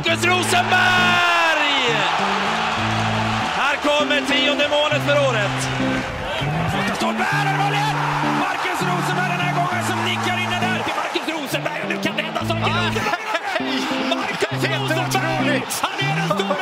[0.00, 1.92] Marcus Rosenberg!
[3.60, 5.56] Här kommer tionde målet för året.
[6.72, 7.94] Första här är målet!
[8.40, 11.82] Marcus Rosenberg den här gången som nickar in den där till Marcus Rosenberg.
[11.82, 12.70] Och nu kan det hända saker.
[14.14, 15.62] Marcus Rosenberg!
[15.82, 16.59] Han är den stora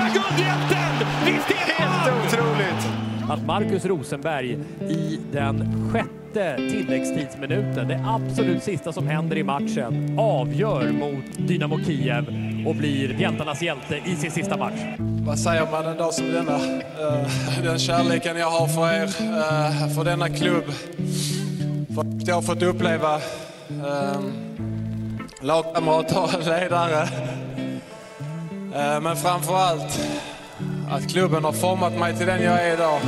[3.29, 10.93] Att Marcus Rosenberg i den sjätte tilläggstidsminuten, det absolut sista som händer i matchen, avgör
[10.93, 12.27] mot Dynamo Kiev
[12.67, 14.81] och blir hjältarnas hjälte i sin sista match.
[14.99, 16.57] Vad säger man en dag som denna?
[16.57, 20.65] Eh, den kärleken jag har för er, eh, för denna klubb.
[21.95, 23.15] För att jag har fått uppleva
[23.69, 24.21] eh,
[25.41, 27.09] lagkamrater, ledare.
[29.01, 30.01] Men framför allt
[30.91, 33.01] att klubben har format mig till den jag är idag.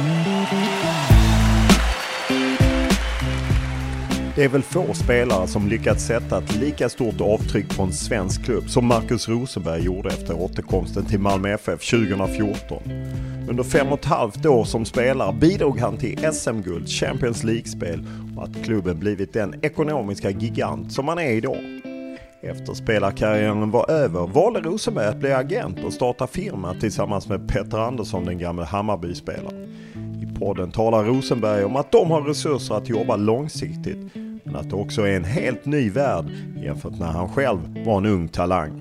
[4.37, 8.45] Det är väl få spelare som lyckats sätta ett lika stort avtryck på en svensk
[8.45, 12.83] klubb som Marcus Rosenberg gjorde efter återkomsten till Malmö FF 2014.
[13.49, 18.45] Under fem och ett halvt år som spelare bidrog han till SM-guld, Champions League-spel och
[18.45, 21.81] att klubben blivit den ekonomiska gigant som man är idag.
[22.43, 27.79] Efter spelarkarriären var över valde Rosenberg att bli agent och starta firma tillsammans med Petter
[27.79, 29.69] Andersson, den gamle Hammarby-spelaren.
[30.23, 34.15] I podden talar Rosenberg om att de har resurser att jobba långsiktigt,
[34.45, 36.25] men att det också är en helt ny värld
[36.57, 38.81] jämfört när han själv var en ung talang.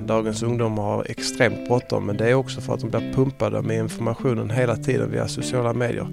[0.00, 3.78] Dagens ungdomar har extremt bråttom men det är också för att de blir pumpade med
[3.78, 6.06] informationen hela tiden via sociala medier.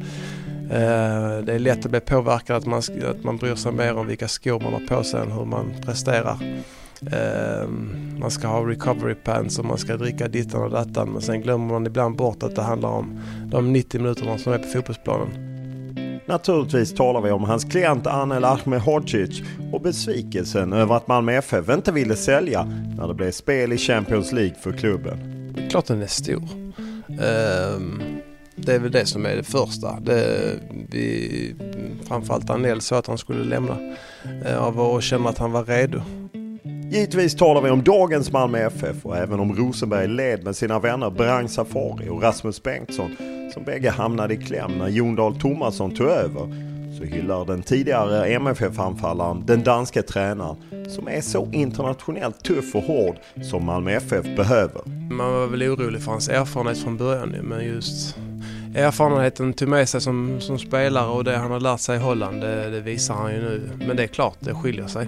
[0.71, 4.07] Eh, Det är lätt att bli påverkad att man, att man bryr sig mer om
[4.07, 6.37] vilka skor man har på sig än hur man presterar.
[7.11, 7.67] Eh,
[8.19, 11.65] Man ska ha recovery pants och man ska dricka dittan och dattan men sen glömmer
[11.73, 15.27] man ibland bort att det handlar om de 90 minuterna som är på fotbollsplanen.
[16.27, 19.41] Naturligtvis talar vi om hans klient Anel Ahmedhodzic
[19.73, 22.63] och besvikelsen över att Malmö FF inte ville sälja
[22.97, 25.17] när det blev spel i Champions League för klubben.
[25.55, 26.43] Det är klart den är stor.
[27.21, 28.01] Ehm,
[28.55, 29.99] Det är väl det som är det första.
[29.99, 31.55] Det, vi,
[32.07, 33.77] framförallt Anel sa att han skulle lämna
[34.45, 36.01] eh, av och känna att han var redo.
[36.91, 41.09] Givetvis talar vi om dagens Malmö FF och även om Rosenberg led med sina vänner
[41.09, 43.15] Brang Safari och Rasmus Bengtsson
[43.53, 48.27] som bägge hamnade i kläm när Jon Dahl Tomasson tog över så hyllar den tidigare
[48.27, 50.55] MFF-anfallaren den danske tränaren
[50.89, 54.81] som är så internationellt tuff och hård som Malmö FF behöver.
[55.11, 58.17] Man var väl orolig för hans erfarenhet från början men just
[58.75, 62.41] erfarenheten tog med sig som, som spelare och det han har lärt sig i Holland,
[62.41, 63.69] det, det visar han ju nu.
[63.87, 65.07] Men det är klart, det skiljer sig.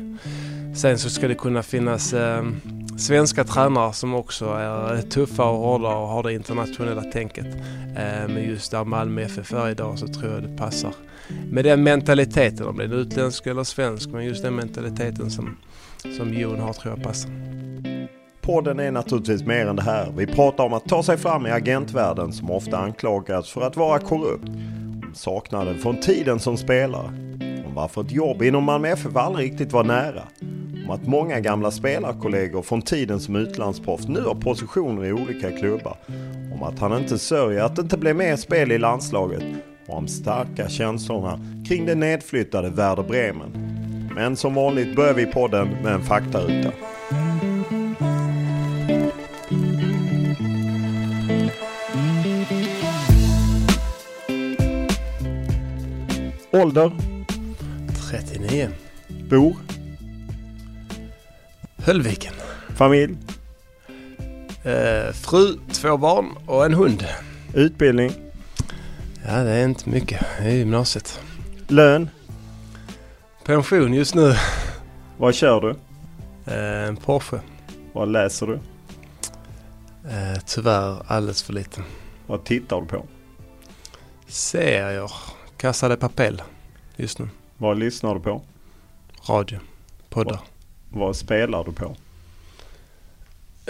[0.75, 2.43] Sen så ska det kunna finnas eh,
[2.97, 7.45] svenska tränare som också är tuffa och hårda och har det internationella tänket.
[7.95, 10.93] Eh, men just där Malmö FF är idag så tror jag det passar.
[11.51, 15.57] Med den mentaliteten, om det är utländsk eller svensk, men just den mentaliteten som,
[16.17, 17.31] som Jon har tror jag passar.
[18.47, 20.13] Podden är naturligtvis mer än det här.
[20.17, 23.99] Vi pratar om att ta sig fram i agentvärlden som ofta anklagas för att vara
[23.99, 24.47] korrupt.
[24.47, 27.07] Om saknaden från tiden som spelare.
[27.67, 30.23] Om varför ett jobb inom Malmö FF aldrig riktigt var nära.
[30.85, 35.97] Om att många gamla spelarkollegor från tiden som utlandsproffs nu har positioner i olika klubbar.
[36.53, 39.43] Om att han inte sörjer att det inte blev mer spel i landslaget.
[39.87, 43.51] Och om starka känslorna kring det nedflyttade Werder Bremen.
[44.15, 46.71] Men som vanligt börjar vi podden med en faktaruta.
[56.51, 56.91] Ålder?
[58.09, 58.69] 39.
[59.29, 59.55] Bor?
[61.77, 62.33] Höllviken.
[62.75, 63.17] Familj?
[64.63, 67.05] Eh, fru, två barn och en hund.
[67.53, 68.11] Utbildning?
[69.27, 70.25] Ja, det är inte mycket.
[70.39, 71.21] Det är gymnasiet.
[71.67, 72.09] Lön?
[73.45, 74.33] Pension just nu.
[75.17, 75.69] Vad kör du?
[76.53, 77.39] Eh, en Porsche.
[77.93, 78.53] Vad läser du?
[80.09, 81.81] Eh, tyvärr alldeles för lite.
[82.27, 83.05] Vad tittar du på?
[84.27, 85.11] Serier.
[85.57, 86.41] Casa de Papel
[86.95, 87.29] just nu.
[87.57, 88.41] Vad lyssnar du på?
[89.29, 89.59] Radio.
[90.09, 90.39] Poddar.
[90.89, 91.95] Vad spelar du på?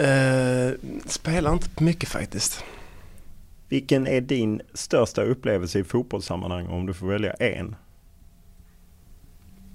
[0.01, 0.71] Eh,
[1.05, 2.63] spelar inte mycket faktiskt.
[3.69, 7.75] Vilken är din största upplevelse i fotbollssammanhang om du får välja en?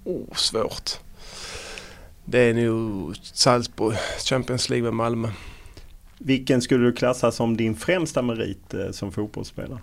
[0.04, 0.90] Oh, svårt.
[2.24, 5.28] Det är nog Salzburg, Champions League med Malmö.
[6.18, 9.80] Vilken skulle du klassa som din främsta merit eh, som fotbollsspelare?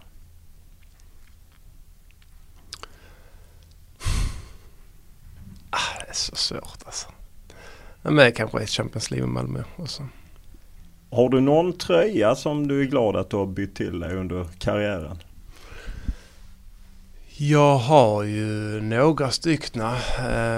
[5.69, 7.07] Ah, det är så svårt alltså.
[8.01, 10.07] Men det kanske är Champions League med Malmö också.
[11.11, 14.45] Har du någon tröja som du är glad att du har bytt till dig under
[14.59, 15.17] karriären?
[17.37, 19.97] Jag har ju några styckna.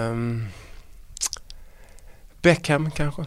[0.09, 0.47] Um,
[2.41, 3.25] Beckham kanske.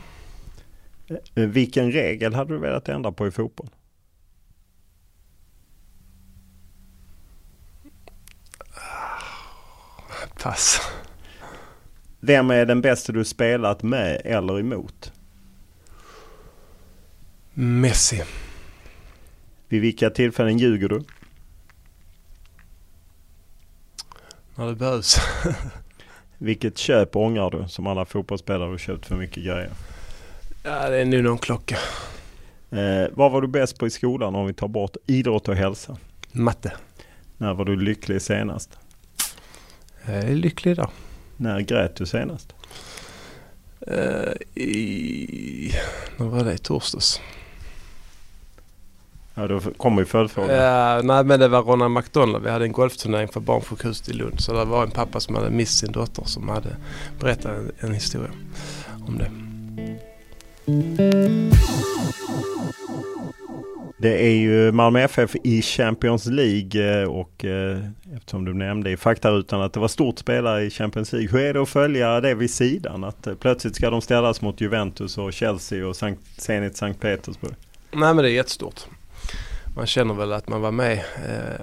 [1.35, 3.69] Eh, Vilken regel hade du velat ändra på i fotboll?
[10.43, 10.81] Pass.
[12.27, 15.13] Vem är den bästa du spelat med eller emot?
[17.55, 18.23] Messi.
[19.69, 21.03] Vid vilka tillfällen ljuger du?
[24.55, 25.17] När det behövs.
[26.39, 29.71] Vilket köp ångrar du som alla fotbollsspelare har köpt för mycket grejer?
[30.63, 31.79] ja, det är nu någon klocka.
[32.71, 35.97] Eh, vad var du bäst på i skolan om vi tar bort idrott och hälsa?
[36.33, 36.73] Matte.
[37.37, 38.79] När var du lycklig senast?
[40.07, 40.91] Jag är lycklig då.
[41.37, 42.55] När grät du senast?
[43.91, 45.75] Uh, i...
[46.17, 46.55] När var det?
[46.55, 47.21] I torsdags?
[49.35, 50.57] Ja, då kommer ju följdfrågan.
[50.57, 52.45] Ja, nej men det var Ronald McDonald.
[52.45, 54.41] Vi hade en golfturnering för barnsjukhuset i Lund.
[54.41, 56.77] Så det var en pappa som hade mist sin dotter som hade
[57.21, 58.31] berättat en, en historia
[59.07, 59.31] om det.
[63.97, 67.79] Det är ju Malmö FF i Champions League eh, och eh,
[68.17, 71.31] eftersom du nämnde i faktarutan att det var stort spelare i Champions League.
[71.31, 73.05] Hur är det att följa det vid sidan?
[73.05, 77.55] Att eh, plötsligt ska de ställas mot Juventus och Chelsea och Sankt, Zenit Sankt Petersburg.
[77.93, 78.81] Nej men det är jättestort.
[79.77, 81.01] Man känner väl att man var med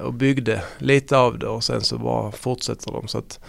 [0.04, 3.08] och byggde lite av det och sen så bara fortsätter de.
[3.08, 3.40] Så att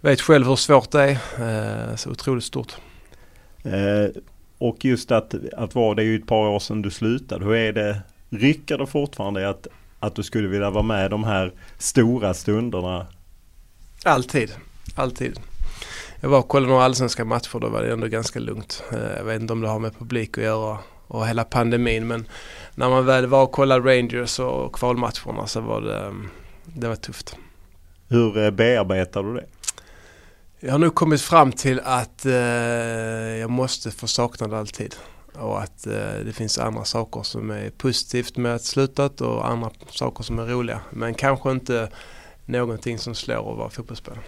[0.00, 1.96] vet själv hur svårt det är.
[1.96, 2.72] Så otroligt stort.
[3.62, 4.20] Eh,
[4.58, 7.44] och just att, att vara, det är ju ett par år sedan du slutade.
[7.44, 9.66] Hur är det, rycker det fortfarande att,
[10.00, 13.06] att du skulle vilja vara med de här stora stunderna?
[14.04, 14.52] Alltid,
[14.94, 15.40] alltid.
[16.20, 18.82] Jag var och kollade några allsvenska matcher, då var det ändå ganska lugnt.
[18.92, 22.28] Eh, Jag vet inte om det har med publik att göra och hela pandemin men
[22.74, 26.28] när man väl var och kollade Rangers och kvalmatcherna så var det, mm,
[26.64, 27.36] det var tufft.
[28.08, 29.46] Hur eh, bearbetar du det?
[30.60, 32.32] Jag har nu kommit fram till att eh,
[33.40, 34.94] jag måste få sakna det alltid.
[35.40, 35.92] Och att eh,
[36.24, 40.46] det finns andra saker som är positivt med att slutat och andra saker som är
[40.46, 40.80] roliga.
[40.90, 41.90] Men kanske inte
[42.46, 44.22] någonting som slår att vara fotbollsspelare.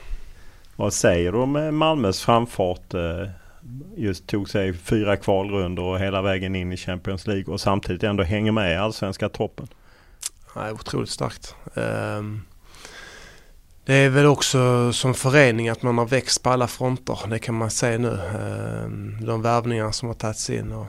[0.77, 2.95] Vad säger du om eh, Malmös framfart?
[2.95, 3.29] eh,
[3.97, 8.23] Just tog sig fyra kvalrundor och hela vägen in i Champions League och samtidigt ändå
[8.23, 9.69] hänger med i allsvenska toppen.
[10.55, 11.55] Ja, otroligt starkt.
[11.75, 12.43] Ehm,
[13.91, 17.19] det är väl också som förening att man har växt på alla fronter.
[17.31, 18.09] Det kan man säga nu.
[18.09, 20.73] Ehm, de värvningar som har tagits in.
[20.73, 20.87] Och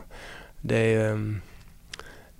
[0.62, 1.42] det, är, ehm,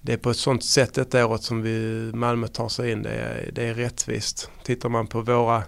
[0.02, 3.04] det är på ett sånt sätt detta året som vi, Malmö tar sig in.
[3.04, 4.50] Det är, det är rättvist.
[4.64, 5.64] Tittar man på våra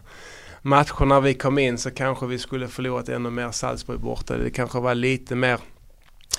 [0.62, 4.38] matcher när vi kom in så kanske vi skulle förlorat ännu mer Salzburg borta.
[4.38, 5.59] Det kanske var lite mer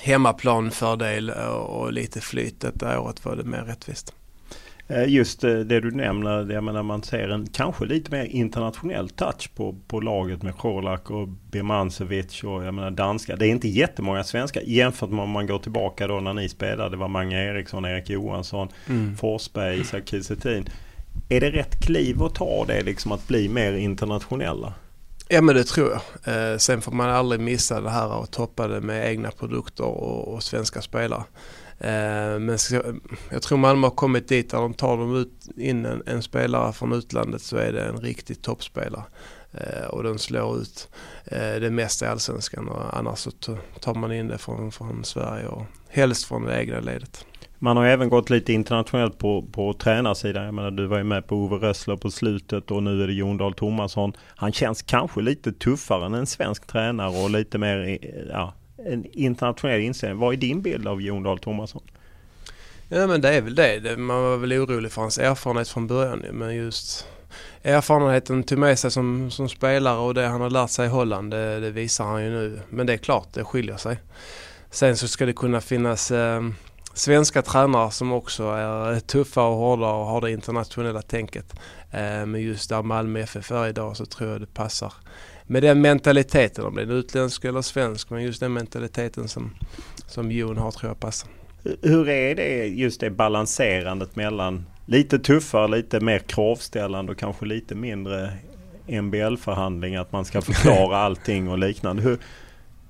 [0.01, 2.59] hemmaplanfördel och lite flyt.
[2.61, 4.13] Detta året var det mer rättvist.
[4.87, 9.09] Eh, Just eh, det du nämner, jag menar man ser en kanske lite mer internationell
[9.09, 13.35] touch på, på laget med Colak och Birmancevic och jag menar danska.
[13.35, 16.89] Det är inte jättemånga svenskar jämfört med om man går tillbaka då när ni spelade.
[16.89, 19.17] Det var Mange Eriksson, Erik Johansson, Mm.
[19.17, 20.63] Forsberg, Isak Kiese.
[21.29, 24.73] Är det rätt kliv att ta det liksom att bli mer internationella?
[25.29, 26.51] Ja men det tror jag.
[26.51, 30.33] Eh, sen får man aldrig missa det här och toppa det med egna produkter och,
[30.33, 31.23] och svenska spelare.
[31.79, 32.57] Eh, men
[33.31, 36.73] jag tror Malmö har kommit dit där de tar dem ut, in en, en spelare
[36.73, 39.03] från utlandet så är det en riktig toppspelare.
[39.51, 40.89] Eh, och den slår ut
[41.25, 43.31] eh, det mesta i allsvenskan och annars så
[43.79, 47.25] tar man in det från, från Sverige och helst från det egna ledet.
[47.59, 50.45] Man har även gått lite internationellt på, på tränarsidan.
[50.45, 53.13] Jag menar, du var ju med på Ove Rössler på slutet och nu är det
[53.13, 54.13] Jon Dahl Tomasson.
[54.35, 58.53] Han känns kanske lite tuffare än en svensk tränare och lite mer ja,
[58.85, 60.19] en internationell inställning.
[60.19, 61.81] Vad är din bild av Jon Dahl Tomasson?
[62.89, 63.97] Ja men det är väl det.
[63.97, 67.07] Man var väl orolig för hans erfarenhet från början men just
[67.63, 71.31] erfarenheten tog med sig som, som spelare och det han har lärt sig i Holland
[71.31, 72.59] det, det, visar han ju nu.
[72.69, 73.97] Men det är klart, det skiljer sig.
[74.69, 76.41] Sen så ska det kunna finnas eh,
[76.93, 81.53] svenska tränare som också är tuffa och hårda och har det internationella tänket.
[81.91, 84.93] Eh, men just där Malmö FF är idag så tror jag det passar
[85.47, 89.55] med den mentaliteten, om det är utländsk eller svensk, men just den mentaliteten som,
[90.07, 91.29] som Jon har tror jag passar.
[91.81, 97.75] Hur är det just det balanserandet mellan lite tuffare, lite mer kravställande och kanske lite
[97.75, 98.31] mindre
[98.87, 102.01] MBL-förhandling, att man ska förklara allting och liknande.
[102.01, 102.17] Hur,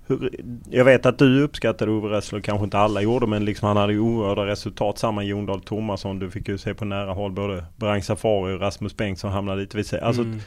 [0.07, 0.29] hur,
[0.69, 3.93] jag vet att du uppskattade Ove Rössler, kanske inte alla gjorde, men liksom han hade
[3.93, 4.97] ju oerhörda resultat.
[4.97, 8.61] Samma Jon Dahl Tomasson, du fick ju se på nära håll både Brang Safari och
[8.61, 10.07] Rasmus Bengtsson hamnade lite vid sidan.
[10.07, 10.39] Alltså, mm.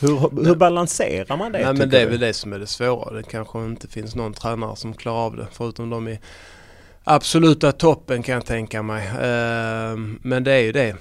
[0.00, 1.58] Hur, hur balanserar man det?
[1.58, 3.14] Nej, men det är väl det som är det svåra.
[3.14, 6.20] Det kanske inte finns någon tränare som klarar av det förutom de i
[7.04, 9.10] absoluta toppen kan jag tänka mig.
[9.22, 10.96] Ehm, men det är ju det.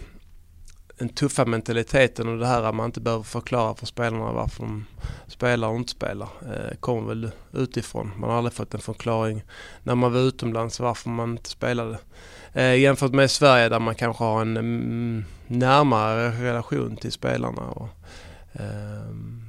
[0.97, 4.85] Den tuffa mentaliteten och det här att man inte behöver förklara för spelarna varför de
[5.27, 6.27] spelar och inte spelar.
[6.41, 8.12] Eh, kommer väl utifrån.
[8.17, 9.43] Man har aldrig fått en förklaring
[9.83, 11.97] när man var utomlands varför man inte spelade.
[12.53, 17.62] Eh, jämfört med Sverige där man kanske har en mm, närmare relation till spelarna.
[17.62, 17.89] Och,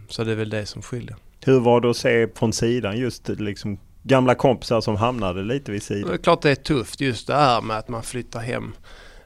[0.09, 1.17] så det är väl det som skiljer.
[1.45, 5.83] Hur var det att se från sidan just liksom gamla kompisar som hamnade lite vid
[5.83, 6.09] sidan?
[6.09, 8.73] Det är klart det är tufft just det här med att man flyttar hem.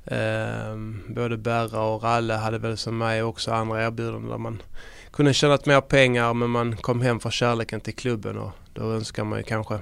[0.05, 4.63] Um, både Berra och Ralle hade väl som mig också andra erbjudanden där man
[5.11, 9.25] kunde tjänat mer pengar men man kom hem för kärleken till klubben och då önskar
[9.25, 9.79] man ju kanske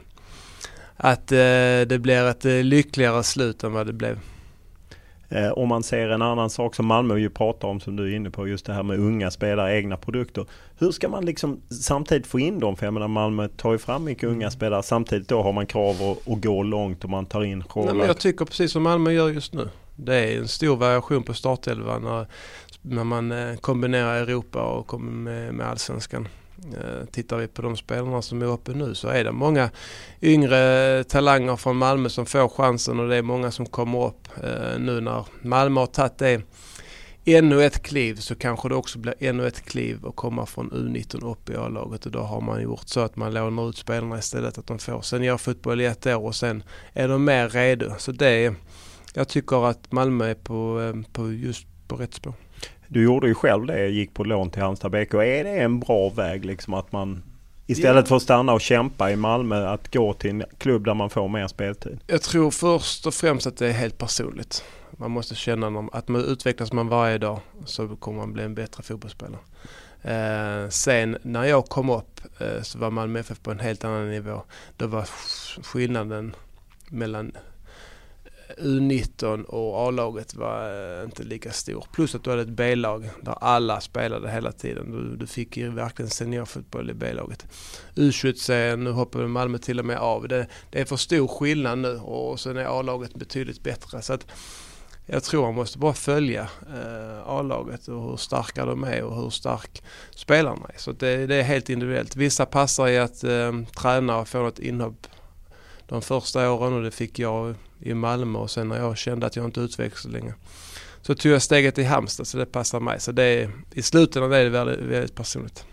[0.97, 4.19] att uh, det blir ett uh, lyckligare slut än vad det blev.
[5.29, 8.17] Eh, om man ser en annan sak som Malmö ju pratar om som du är
[8.17, 10.47] inne på, just det här med unga spelare, egna produkter.
[10.79, 12.77] Hur ska man liksom samtidigt få in dem?
[12.77, 14.83] För jag menar Malmö tar ju fram mycket unga spelare.
[14.83, 18.07] Samtidigt då har man krav att, att gå långt och man tar in Nej, men
[18.07, 19.69] Jag tycker precis som Malmö gör just nu.
[19.97, 22.27] Det är en stor variation på startelvan när,
[22.83, 26.29] när man eh, kombinerar Europa och med, med allsvenskan.
[26.65, 29.71] Eh, tittar vi på de spelarna som är uppe nu så är det många
[30.23, 34.29] yngre talanger från Malmö som får chansen och det är många som kommer upp.
[34.43, 36.43] Eh, nu när Malmö har tagit det
[37.25, 41.31] ännu ett kliv så kanske det också blir ännu ett kliv att komma från U19
[41.31, 44.59] upp i A-laget och då har man gjort så att man lånar ut spelarna istället
[44.59, 47.95] att de får seniorfotboll i ett år och sen är de mer redo.
[47.99, 48.55] Så det
[49.15, 52.35] jag tycker att Malmö är på, eh, på just på rätt spår.
[52.89, 55.15] Du gjorde ju själv det, gick på lån till Halmstad BK.
[55.15, 57.23] Är det en bra väg liksom att man
[57.67, 58.09] istället ja.
[58.09, 61.29] för att stanna och kämpa i Malmö att gå till en klubb där man får
[61.29, 61.99] mer speltid?
[62.07, 64.65] Jag tror först och främst att det är helt personligt.
[64.91, 68.83] Man måste känna att man utvecklas man varje dag så kommer man bli en bättre
[68.83, 69.41] fotbollsspelare.
[70.03, 74.11] Eh, sen när jag kom upp eh, så var Malmö FF på en helt annan
[74.11, 74.43] nivå.
[74.77, 75.09] Då var
[75.63, 76.35] skillnaden
[76.89, 77.33] mellan
[78.59, 81.87] U19 och A-laget var eh, inte lika stor.
[81.93, 84.91] Plus att du hade ett B-lag där alla spelade hela tiden.
[84.91, 87.47] Du, du fick ju verkligen seniorfotboll i B-laget.
[87.95, 90.29] U21 nu hoppar Malmö till och med av.
[90.29, 94.03] Det, det är för stor skillnad nu och sen är A-laget betydligt bättre.
[94.03, 94.27] Så att
[95.07, 99.31] jag tror man måste bara följa eh, A-laget och hur starka de är och hur
[99.31, 99.83] stark
[100.15, 100.79] spelarna är.
[100.79, 102.17] Så det, det är helt individuellt.
[102.17, 105.07] Vissa passar i att eh, träna och få något inhopp
[105.89, 109.37] de första åren och det fick jag i Malmö och sen när jag kände att
[109.37, 110.35] jag inte utvecklades längre
[111.07, 113.01] så tog jag steget till Halmstad så det passar mig.
[113.01, 115.65] Så det är, i slutändan är det väldigt, väldigt personligt.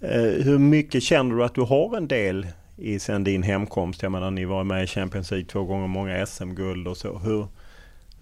[0.00, 4.02] Eh, hur mycket känner du att du har en del i sen din hemkomst?
[4.02, 7.18] Jag menar ni var med i Champions League två gånger, många SM-guld och så.
[7.18, 7.46] Hur,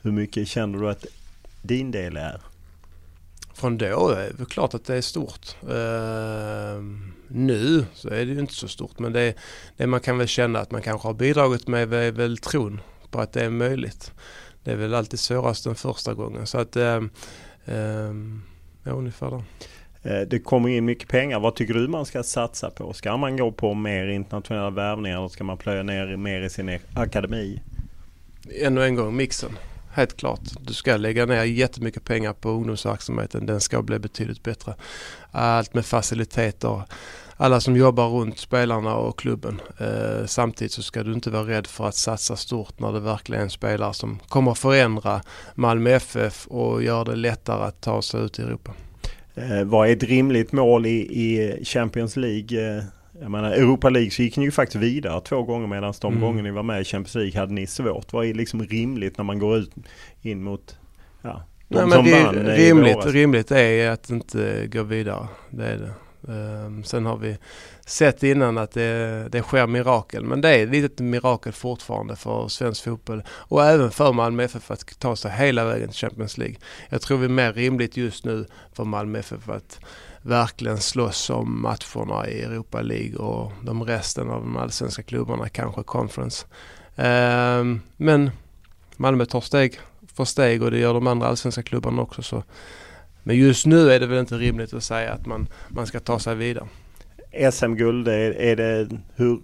[0.03, 1.07] hur mycket känner du att
[1.63, 2.41] din del är?
[3.55, 5.57] Från då är det klart att det är stort.
[5.63, 6.83] Uh,
[7.29, 9.35] nu så är det ju inte så stort men det,
[9.77, 13.21] det man kan väl känna att man kanske har bidragit med är väl tron på
[13.21, 14.13] att det är möjligt.
[14.65, 16.47] Det är väl alltid svårast den första gången.
[16.47, 17.01] Så att, eh,
[17.65, 18.13] eh,
[18.83, 19.43] ja ungefär där.
[20.03, 21.41] Eh, det kommer in mycket pengar.
[21.41, 22.93] Vad tycker du man ska satsa på?
[22.93, 26.79] Ska man gå på mer internationella värvningar eller ska man plöja ner mer i sin
[26.95, 27.61] akademi?
[28.61, 29.59] Ännu en gång mixen.
[29.93, 30.41] Helt klart.
[30.61, 33.47] Du ska lägga ner jättemycket pengar på ungdomsverksamheten.
[33.47, 34.75] Den ska bli betydligt bättre.
[35.31, 36.83] Allt med faciliteter
[37.41, 39.61] alla som jobbar runt spelarna och klubben.
[39.79, 43.41] Eh, samtidigt så ska du inte vara rädd för att satsa stort när det verkligen
[43.41, 45.23] är en spelare som kommer förändra
[45.55, 48.73] Malmö FF och göra det lättare att ta sig ut i Europa.
[49.35, 52.77] Eh, vad är ett rimligt mål i, i Champions League?
[52.79, 52.85] Eh,
[53.21, 56.25] jag menar Europa League så gick ni ju faktiskt vidare två gånger medan de mm.
[56.25, 58.13] gånger ni var med i Champions League hade ni svårt.
[58.13, 59.71] Vad är liksom rimligt när man går ut
[60.23, 60.77] in mot
[61.23, 65.29] ja, de Nej, som men vann rimligt, rimligt är att inte gå vidare.
[65.51, 65.93] Det är det.
[66.29, 67.39] Ehm, sen har vi
[67.87, 70.25] sett innan att det, det sker mirakel.
[70.25, 74.71] Men det är ett litet mirakel fortfarande för svensk fotboll och även för Malmö FF
[74.71, 76.57] att ta sig hela vägen till Champions League.
[76.89, 79.81] Jag tror det är mer rimligt just nu för Malmö FF att
[80.23, 85.83] verkligen slåss om matcherna i Europa League och de resten av de allsvenska klubbarna, kanske
[85.83, 86.47] Conference.
[86.97, 88.31] Ehm, men
[88.97, 89.81] Malmö tar steg
[90.15, 92.23] för steg och det gör de andra allsvenska klubbarna också.
[92.23, 92.43] Så.
[93.29, 96.19] Men just nu är det väl inte rimligt att säga att man, man ska ta
[96.19, 96.69] sig vidare.
[97.53, 99.41] SM-guld, är, är det hur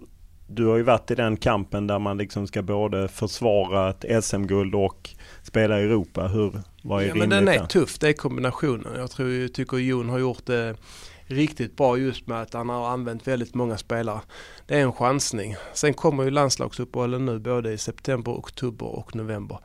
[0.47, 4.75] du har ju varit i den kampen där man liksom ska både försvara ett SM-guld
[4.75, 5.09] och
[5.43, 6.27] spela i Europa.
[6.27, 7.65] Hur, vad är ja, men Den är där?
[7.65, 8.99] tuff, det är kombinationen.
[8.99, 10.75] Jag tror, tycker Jon har gjort det
[11.25, 14.21] riktigt bra just med att han har använt väldigt många spelare.
[14.67, 15.55] Det är en chansning.
[15.73, 19.59] Sen kommer ju landslagsuppehållen nu både i september, oktober och november.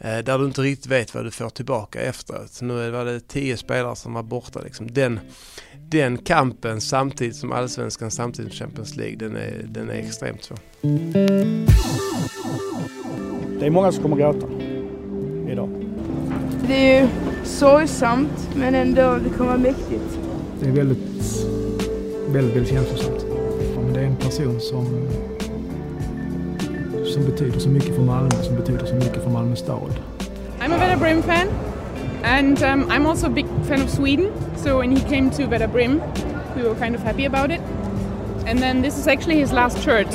[0.00, 2.60] Eh, där du inte riktigt vet vad du får tillbaka efteråt.
[2.62, 4.60] Nu var det tio spelare som var borta.
[4.60, 4.92] Liksom.
[4.92, 5.20] Den,
[5.88, 10.58] den kampen samtidigt som allsvenskan, samtidigt som Champions League, den är, den är extremt svår.
[13.60, 14.46] Det är många som kommer gråta
[15.52, 15.84] idag.
[16.68, 17.08] Det är ju
[17.44, 20.18] sorgsamt men ändå, det kommer vara mäktigt.
[20.60, 20.98] Det är väldigt,
[22.28, 23.26] väldigt, väldigt känslosamt.
[23.94, 25.08] Det är en person som
[27.04, 29.90] som betyder så mycket för Malmö, som betyder så mycket för Malmö stad.
[30.60, 31.48] I'm a Werder Bremen fan
[32.22, 34.32] and um, I'm also a big fan of Sweden.
[34.56, 36.00] So when he came to Werder Bremen,
[36.56, 37.60] we were kind of happy about it.
[38.46, 40.08] And then this is actually his last shirt.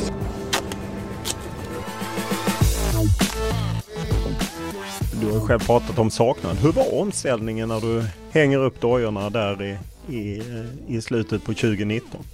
[5.21, 6.57] Du har själv pratat om saknad.
[6.57, 9.77] Hur var omställningen när du hänger upp dojorna där i,
[10.15, 10.41] i,
[10.87, 12.25] i slutet på 2019?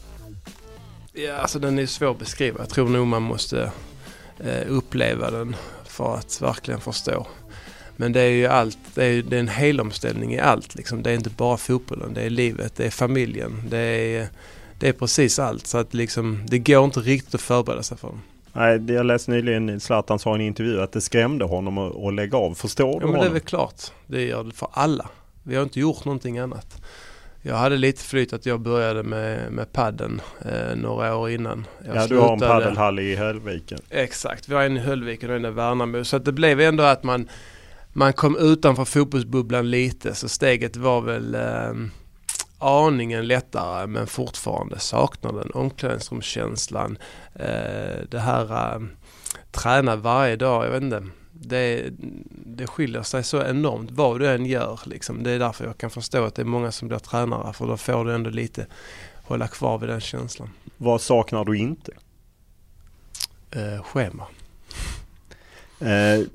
[1.14, 2.60] Ja, alltså den är svår att beskriva.
[2.60, 3.72] Jag tror nog man måste
[4.68, 5.56] uppleva den
[5.86, 7.28] för att verkligen förstå.
[7.96, 11.04] Men det är ju allt, det är, det är en helomställning i allt liksom.
[11.04, 14.28] Det är inte bara fotbollen, det är livet, det är familjen, det är,
[14.80, 15.68] det är precis allt.
[15.68, 18.18] Så att liksom, det går inte riktigt att förbereda sig för det.
[18.54, 22.38] Nej, jag läste nyligen Zlatan sa i en intervju att det skrämde honom att, lägga
[22.38, 22.54] av.
[22.54, 23.12] Förstår du ja, honom?
[23.12, 23.82] men det är väl klart.
[24.08, 25.10] Det gör det för alla.
[25.44, 26.82] Vi har inte gjort någonting annat.
[27.42, 31.68] Jag hade lite flyt att jag började med, med padden eh, några år innan.
[31.86, 33.80] Jag ja, slutade, du har en paddelhall i Höllviken.
[33.90, 36.04] Exakt, vi har en i Höllviken och en i Värnamo.
[36.04, 37.30] Så det blev ändå att man,
[37.94, 40.16] man kom utanför fotbollsbubblan lite.
[40.16, 41.74] Så steget var väl eh,
[42.58, 46.98] aningen lättare men fortfarande saknar den omklädningsrumskänslan.
[47.36, 48.82] Eh, det här eh,
[49.52, 51.04] träna varje dag, jag vet inte
[51.42, 51.90] det,
[52.46, 54.80] det skiljer sig så enormt vad du än gör.
[54.86, 55.24] Liksom.
[55.24, 57.78] Det är därför jag kan förstå att det är många som blir tränare för då
[57.78, 58.68] får du ändå lite
[59.24, 60.50] hålla kvar vid den känslan.
[60.78, 61.92] Vad saknar du inte?
[63.52, 64.28] Eh, schema.
[65.80, 66.26] Eh,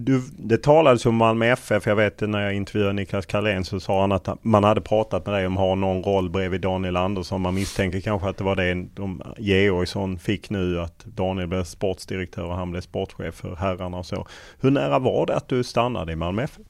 [0.00, 1.86] du, det talades om Malmö FF.
[1.86, 5.34] Jag vet när jag intervjuade Niklas Carlén så sa han att man hade pratat med
[5.34, 7.40] dig om att ha någon roll bredvid Daniel Andersson.
[7.40, 10.80] Man misstänker kanske att det var det de Georgsson fick nu.
[10.80, 14.26] Att Daniel blev sportsdirektör och han blev sportchef för herrarna och så.
[14.60, 16.64] Hur nära var det att du stannade i Malmö FF?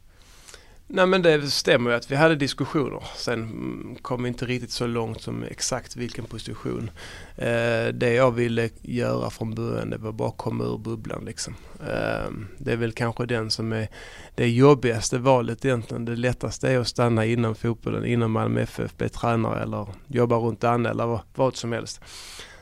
[0.90, 3.04] Nej men det stämmer ju att vi hade diskussioner.
[3.16, 6.90] Sen mm, kom vi inte riktigt så långt som exakt vilken position.
[7.36, 11.54] Eh, det jag ville göra från början det var bara att komma ur bubblan liksom.
[11.80, 13.88] Eh, det är väl kanske den som är
[14.34, 16.04] det jobbigaste valet egentligen.
[16.04, 20.60] Det lättaste är att stanna inom fotbollen, inom Malmö FF, bli tränare eller jobba runt
[20.60, 22.00] Danne eller vad som helst.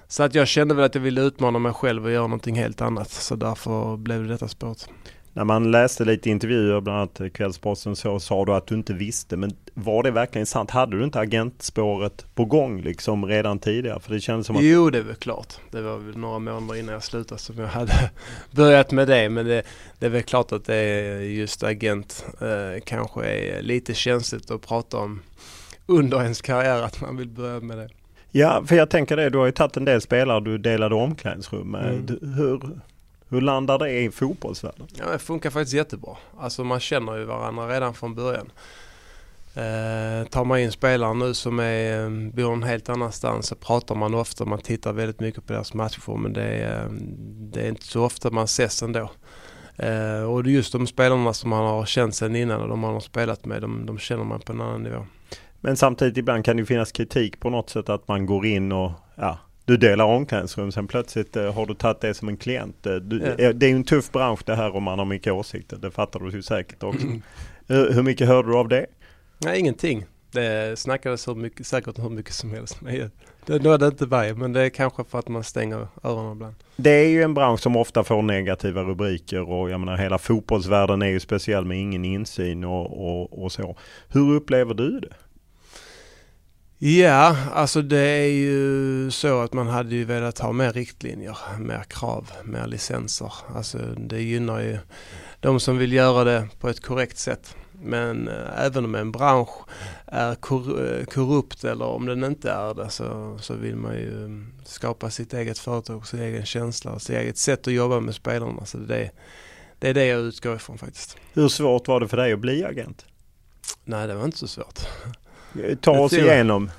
[0.09, 2.81] Så att jag kände väl att jag ville utmana mig själv och göra någonting helt
[2.81, 3.11] annat.
[3.11, 4.89] Så därför blev det detta spåret.
[5.37, 9.37] När man läste lite intervjuer, bland annat Kvällsposten, så sa du att du inte visste.
[9.37, 10.71] Men var det verkligen sant?
[10.71, 14.01] Hade du inte agentspåret på gång liksom redan tidigare?
[14.01, 14.63] För det kändes som att...
[14.63, 15.55] Jo, det väl klart.
[15.71, 18.11] Det var väl några månader innan jag slutade som jag hade
[18.51, 19.29] börjat med det.
[19.29, 19.63] Men det,
[19.99, 24.67] det är väl klart att det är just agent eh, kanske är lite känsligt att
[24.67, 25.23] prata om
[25.87, 27.89] under ens karriär att man vill börja med det.
[28.31, 29.31] Ja, för jag tänker det.
[29.31, 32.11] Du har ju tagit en del spelare du delade omklädningsrum med.
[32.11, 32.35] Mm.
[32.35, 32.61] Hur,
[33.29, 34.87] hur landar det i fotbollsvärlden?
[34.99, 36.17] Ja, det funkar faktiskt jättebra.
[36.39, 38.53] Alltså man känner ju varandra redan från början.
[39.55, 43.95] Eh, tar man in spelare nu som är, eh, bor en helt annanstans så pratar
[43.95, 46.91] man ofta, man tittar väldigt mycket på deras matcher men det är, eh,
[47.53, 49.11] det är inte så ofta man ses ändå.
[49.77, 53.01] Eh, och just de spelarna som man har känt sen innan och de man har
[53.01, 55.07] spelat med, de, de känner man på en annan nivå.
[55.61, 58.93] Men samtidigt ibland kan det finnas kritik på något sätt att man går in och
[59.15, 62.87] ja, du delar omklädningsrum, sen plötsligt eh, har du tagit det som en klient.
[62.87, 63.53] Eh, du, ja.
[63.53, 66.21] Det är ju en tuff bransch det här om man har mycket åsikter, det fattar
[66.21, 67.07] du ju säkert också.
[67.67, 68.87] hur, hur mycket hörde du av det?
[69.39, 70.05] Nej, ingenting.
[70.31, 72.81] Det snackades hur mycket, säkert hur mycket som helst.
[72.81, 73.11] Men
[73.47, 76.55] det nådde inte mig, men det är kanske för att man stänger öronen ibland.
[76.77, 81.03] Det är ju en bransch som ofta får negativa rubriker och jag menar hela fotbollsvärlden
[81.03, 83.77] är ju speciell med ingen insyn och, och, och så.
[84.09, 85.13] Hur upplever du det?
[86.79, 91.83] Ja, alltså det är ju så att man hade ju velat ha mer riktlinjer, mer
[91.89, 93.33] krav, mer licenser.
[93.55, 94.79] Alltså det gynnar ju
[95.41, 97.57] de som vill göra det på ett korrekt sätt.
[97.83, 99.51] Men eh, även om en bransch
[100.07, 104.53] är kor korrupt eller om den inte är det så, så vill man ju mm,
[104.65, 108.65] skapa sitt eget företag, sin egen känsla och sitt eget sätt att jobba med spelarna.
[108.65, 109.11] Så det,
[109.79, 111.17] det är det jag utgår ifrån faktiskt.
[111.33, 113.05] Hur svårt var det för dig att bli agent?
[113.85, 114.81] Nej, det var inte så svårt.
[115.81, 116.71] Ta oss igenom.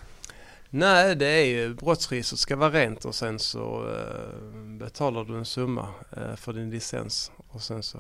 [0.70, 5.46] Nej, det är ju brottsregistret ska vara rent och sen så eh, betalar du en
[5.46, 5.88] summa
[6.18, 7.98] eh, för din licens och sen så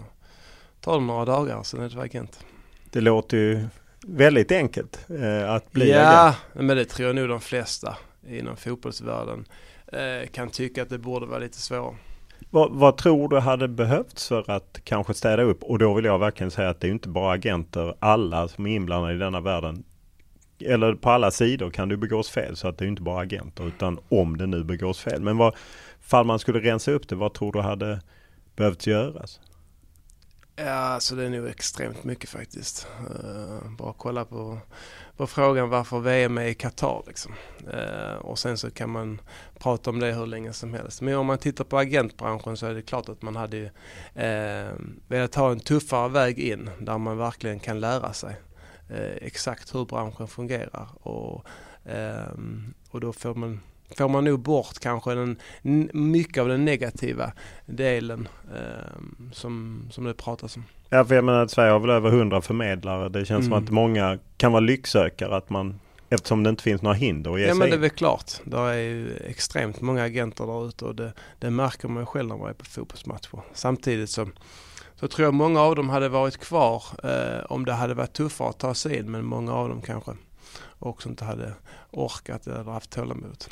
[0.81, 2.39] tar det några dagar sen är du agent.
[2.91, 3.67] Det låter ju
[4.07, 6.37] väldigt enkelt eh, att bli ja, agent.
[6.53, 9.45] Ja, men det tror jag nog de flesta inom fotbollsvärlden
[10.31, 11.95] kan tycka att det borde vara lite svårare.
[12.49, 15.63] Vad, vad, tror du hade behövts för att kanske städa upp?
[15.63, 17.95] Och då vill jag verkligen säga att det är inte bara agenter.
[17.99, 19.83] Alla som är inblandade i denna världen
[20.59, 23.67] eller på alla sidor kan det begås fel så att det är inte bara agenter
[23.67, 25.21] utan om det nu begås fel.
[25.21, 25.55] Men vad,
[26.01, 28.01] fall man skulle rensa upp det, vad tror du hade
[28.55, 29.39] behövt göras?
[30.59, 32.87] Ja, alltså det är nog extremt mycket faktiskt.
[33.23, 34.57] Uh, bara kolla på,
[35.17, 37.33] på frågan varför VM är i Qatar liksom.
[37.73, 39.21] Uh, och sen så kan man
[39.59, 41.01] prata om det hur länge som helst.
[41.01, 45.35] Men om man tittar på agentbranschen så är det klart att man hade uh, velat
[45.35, 48.35] ha en tuffare väg in där man verkligen kan lära sig
[49.21, 50.87] exakt hur branschen fungerar.
[51.07, 51.45] Och,
[52.89, 53.59] och då får man
[53.97, 55.37] får man nog bort kanske den,
[55.93, 57.31] mycket av den negativa
[57.65, 60.63] delen eh, som, som det pratas om.
[60.89, 63.09] Ja, för jag menar att Sverige har väl över hundra förmedlare.
[63.09, 63.49] Det känns mm.
[63.59, 67.39] som att många kan vara lycksökare att man Eftersom det inte finns några hinder att
[67.39, 68.31] ge Ja sig men det är väl klart.
[68.43, 72.27] Det är ju extremt många agenter där ute och det, det märker man ju själv
[72.27, 73.41] när man är på fotbollsmatcher.
[73.53, 74.27] Samtidigt så,
[74.99, 78.49] så tror jag många av dem hade varit kvar eh, om det hade varit tuffare
[78.49, 80.11] att ta sig in men många av dem kanske
[80.79, 81.53] också inte hade
[81.91, 83.45] orkat eller haft tålamod.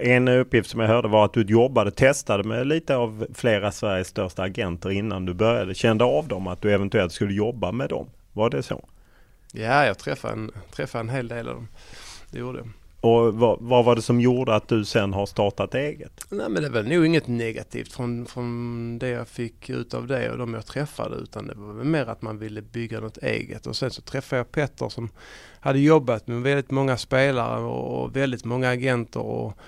[0.00, 4.08] En uppgift som jag hörde var att du jobbade, testade med lite av flera Sveriges
[4.08, 5.74] största agenter innan du började.
[5.74, 8.06] Kände av dem att du eventuellt skulle jobba med dem.
[8.32, 8.84] Var det så?
[9.52, 11.68] Ja, jag träffade en, träffade en hel del av dem.
[12.30, 12.68] Det gjorde jag.
[13.00, 16.24] Och vad, vad, var det som gjorde att du sen har startat eget?
[16.28, 20.30] Nej men det var nog inget negativt från, från det jag fick ut av det
[20.30, 23.76] och de jag träffade utan det var mer att man ville bygga något eget och
[23.76, 25.08] sen så träffade jag Petter som
[25.60, 29.58] hade jobbat med väldigt många spelare och väldigt många agenter och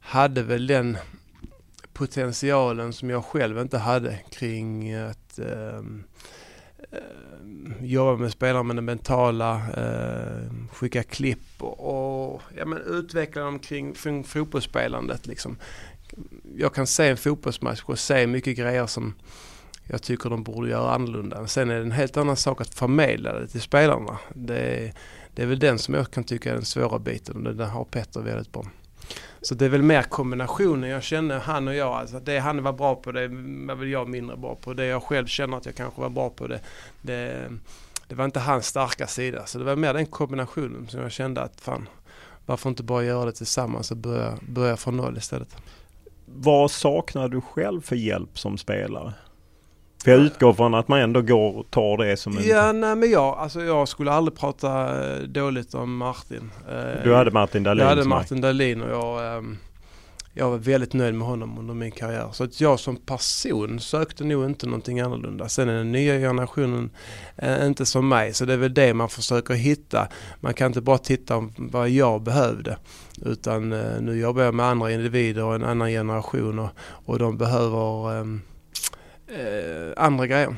[0.00, 0.96] hade väl den
[1.92, 5.82] potentialen som jag själv inte hade kring att eh,
[6.92, 13.42] Ehm, jobba med spelare med det mentala, eh, skicka klipp och, och ja, men utveckla
[13.42, 15.26] dem kring, fotbollsspelandet.
[15.26, 15.56] Liksom.
[16.56, 19.14] Jag kan se en fotbollsmatch och se mycket grejer som
[19.84, 21.46] jag tycker de borde göra annorlunda.
[21.46, 24.18] Sen är det en helt annan sak att förmedla det till spelarna.
[24.34, 24.92] Det,
[25.34, 27.84] det är väl den som jag kan tycka är den svåra biten och den har
[27.84, 28.66] Petter väldigt bra.
[29.46, 30.90] Så det är väl mer kombinationen.
[30.90, 34.08] Jag känner han och jag, alltså det han var bra på det var väl jag
[34.08, 34.74] mindre bra på.
[34.74, 36.60] Det jag själv känner att jag kanske var bra på det,
[37.02, 37.50] det,
[38.08, 39.46] det var inte hans starka sida.
[39.46, 41.88] Så det var mer den kombinationen som jag kände att fan,
[42.46, 45.56] varför inte bara göra det tillsammans och börja, börja från noll istället.
[46.24, 49.14] Vad saknar du själv för hjälp som spelare?
[50.06, 52.48] För jag utgår från att man ändå går och tar det som en...
[52.48, 54.70] Ja, nej men jag, alltså jag skulle aldrig prata
[55.04, 56.50] eh, dåligt om Martin.
[56.68, 59.58] Eh, du hade Martin Dahlin Jag hade Martin Dahlin och jag, ehm,
[60.34, 62.28] jag var väldigt nöjd med honom under min karriär.
[62.32, 65.48] Så att jag som person sökte nog inte någonting annorlunda.
[65.48, 66.90] Sen är den nya generationen
[67.36, 70.08] eh, inte som mig, så det är väl det man försöker hitta.
[70.40, 72.78] Man kan inte bara titta på vad jag behövde.
[73.24, 73.68] Utan
[74.00, 78.42] nu jobbar jag med andra individer och en annan generation och, och de behöver um,
[79.28, 80.56] eh, andra grejer.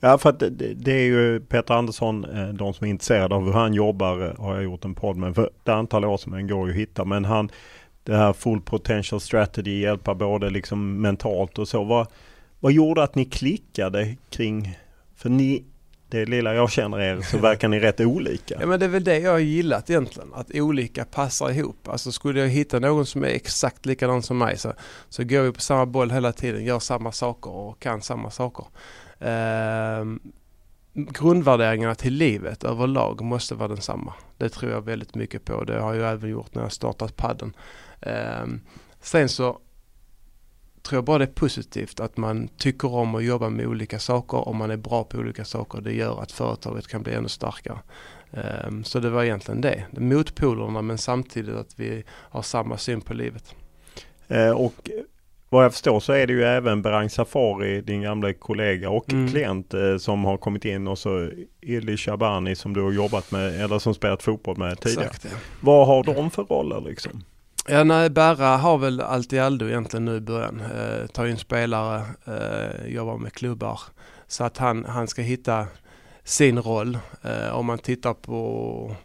[0.00, 3.44] Ja, för att det, det, är ju Peter Andersson, eh, de som är intresserade av
[3.44, 6.32] hur han jobbar eh, har jag gjort en podd med för ett antal år sedan,
[6.32, 7.04] den går ju att hitta.
[7.04, 7.50] Men han,
[8.04, 11.84] det här full potential strategy hjälpa både liksom mentalt och så.
[11.84, 12.06] Vad,
[12.60, 14.78] vad gjorde att ni klickade kring,
[15.16, 15.64] för ni,
[16.12, 18.56] det lilla jag känner er så verkar ni rätt olika.
[18.60, 21.88] Ja men det är väl det jag har gillat egentligen, att olika passar ihop.
[21.88, 24.72] Alltså skulle jag hitta någon som är exakt likadan som mig så,
[25.08, 28.66] så går vi på samma boll hela tiden, gör samma saker och kan samma saker.
[29.18, 30.04] Eh,
[30.94, 34.14] grundvärderingarna till livet överlag måste vara densamma.
[34.36, 35.64] Det tror jag väldigt mycket på.
[35.64, 37.56] Det har jag även gjort när jag startat padden.
[38.00, 38.46] Eh,
[39.00, 39.58] sen så
[40.82, 44.48] tror jag bara det är positivt att man tycker om att jobba med olika saker
[44.48, 45.80] och man är bra på olika saker.
[45.80, 47.78] Det gör att företaget kan bli ännu starkare.
[48.66, 49.84] Um, så det var egentligen det.
[49.90, 53.54] Motpolerna men samtidigt att vi har samma syn på livet.
[54.28, 54.90] Eh, och
[55.48, 59.28] vad jag förstår så är det ju även Berang Safari, din gamla kollega och mm.
[59.28, 63.60] klient eh, som har kommit in och så Ili Shabani som du har jobbat med
[63.60, 65.10] eller som spelat fotboll med tidigare.
[65.60, 67.24] Vad har de för roller liksom?
[67.68, 70.60] Ja, nej, Berra har väl allt i allo egentligen nu i början.
[70.60, 73.80] Eh, tar in spelare, eh, jobbar med klubbar.
[74.26, 75.66] Så att han, han ska hitta
[76.24, 76.98] sin roll.
[77.22, 78.96] Eh, om man tittar på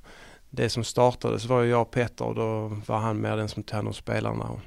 [0.49, 3.63] det som startade så var jag och Petter och då var han mer den som
[3.63, 4.59] tog hand om spelarna och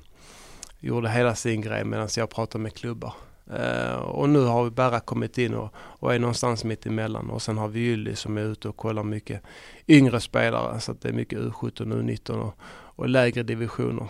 [0.79, 3.15] gjorde hela sin grej medan jag pratade med klubbar.
[3.53, 7.43] Eh, och nu har vi Berra kommit in och, och är någonstans mitt emellan och
[7.43, 9.43] sen har vi Ylli som är ute och kollar mycket
[9.89, 12.55] yngre spelare så att det är mycket U17 och U19 och,
[13.01, 14.07] och lägre divisioner.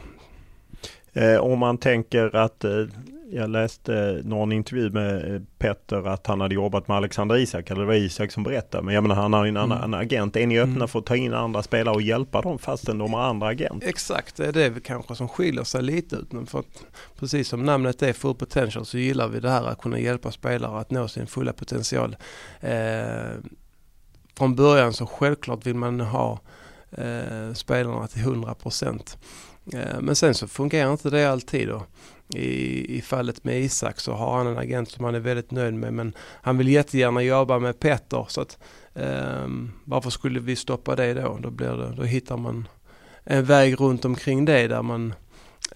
[1.12, 2.85] Eh, om man tänker att eh,
[3.31, 7.81] jag läste någon intervju med eh, Petter att han hade jobbat med Alexander Isak, eller
[7.81, 8.85] det var Isak som berättade.
[8.85, 10.00] Men jag menar han har ju en annan mm.
[10.00, 10.37] agent.
[10.37, 10.88] Är ni öppna mm.
[10.88, 13.85] för att ta in andra spelare och hjälpa dem fastän de har andra agent?
[13.85, 16.50] Exakt, det är det kanske som skiljer sig lite ut.
[16.50, 16.85] För att,
[17.18, 20.81] precis som namnet är Full Potential så gillar vi det här att kunna hjälpa spelare
[20.81, 22.16] att nå sin fulla potential.
[22.61, 22.72] Eh,
[24.38, 26.40] från början så självklart vill man ha
[26.92, 29.18] eh, spelarna till 100 procent.
[29.72, 31.68] Eh, men sen så fungerar inte det alltid.
[31.68, 31.83] Då.
[32.35, 35.74] I, I fallet med Isak så har han en agent som han är väldigt nöjd
[35.74, 38.59] med men han vill jättegärna jobba med Petter så att
[38.94, 39.48] eh,
[39.85, 41.38] varför skulle vi stoppa det då?
[41.42, 42.68] Då, blir det, då hittar man
[43.24, 45.14] en väg runt omkring det där man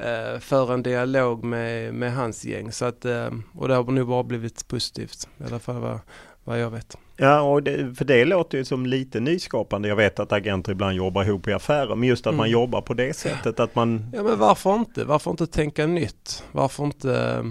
[0.00, 2.72] eh, för en dialog med, med hans gäng.
[2.72, 5.98] Så att, ehm, och det har nog bara blivit positivt i alla fall vad,
[6.44, 6.96] vad jag vet.
[7.16, 9.88] Ja, och det, för det låter ju som lite nyskapande.
[9.88, 12.36] Jag vet att agenter ibland jobbar ihop i affärer, men just att mm.
[12.36, 14.10] man jobbar på det sättet att man...
[14.12, 15.04] Ja, men varför inte?
[15.04, 16.44] Varför inte tänka nytt?
[16.52, 17.44] Varför inte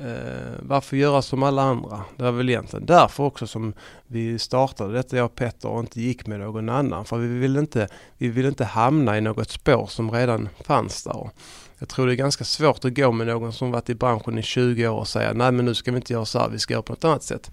[0.00, 2.02] eh, varför göra som alla andra?
[2.16, 3.74] Det var väl egentligen därför också som
[4.06, 7.04] vi startade detta, jag och Petter, och inte gick med någon annan.
[7.04, 7.88] För vi vill inte,
[8.18, 11.30] vi vill inte hamna i något spår som redan fanns där.
[11.78, 14.42] Jag tror det är ganska svårt att gå med någon som varit i branschen i
[14.42, 16.74] 20 år och säga nej men nu ska vi inte göra så här, vi ska
[16.74, 17.50] göra på något annat sätt.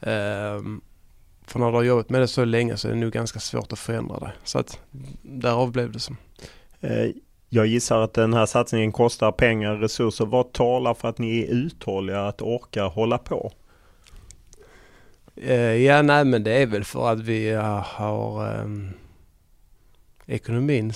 [0.00, 0.80] Um,
[1.50, 3.72] för när du har jobbat med det så länge så är det nog ganska svårt
[3.72, 4.32] att förändra det.
[4.44, 4.80] Så att
[5.22, 6.14] därav blev det så.
[6.80, 7.10] Eh,
[7.48, 10.26] jag gissar att den här satsningen kostar pengar, och resurser.
[10.26, 13.52] Vad talar för att ni är uthålliga att orka hålla på?
[15.36, 17.52] Eh, ja, nej men det är väl för att vi
[17.84, 18.90] har um,
[20.26, 20.92] ekonomin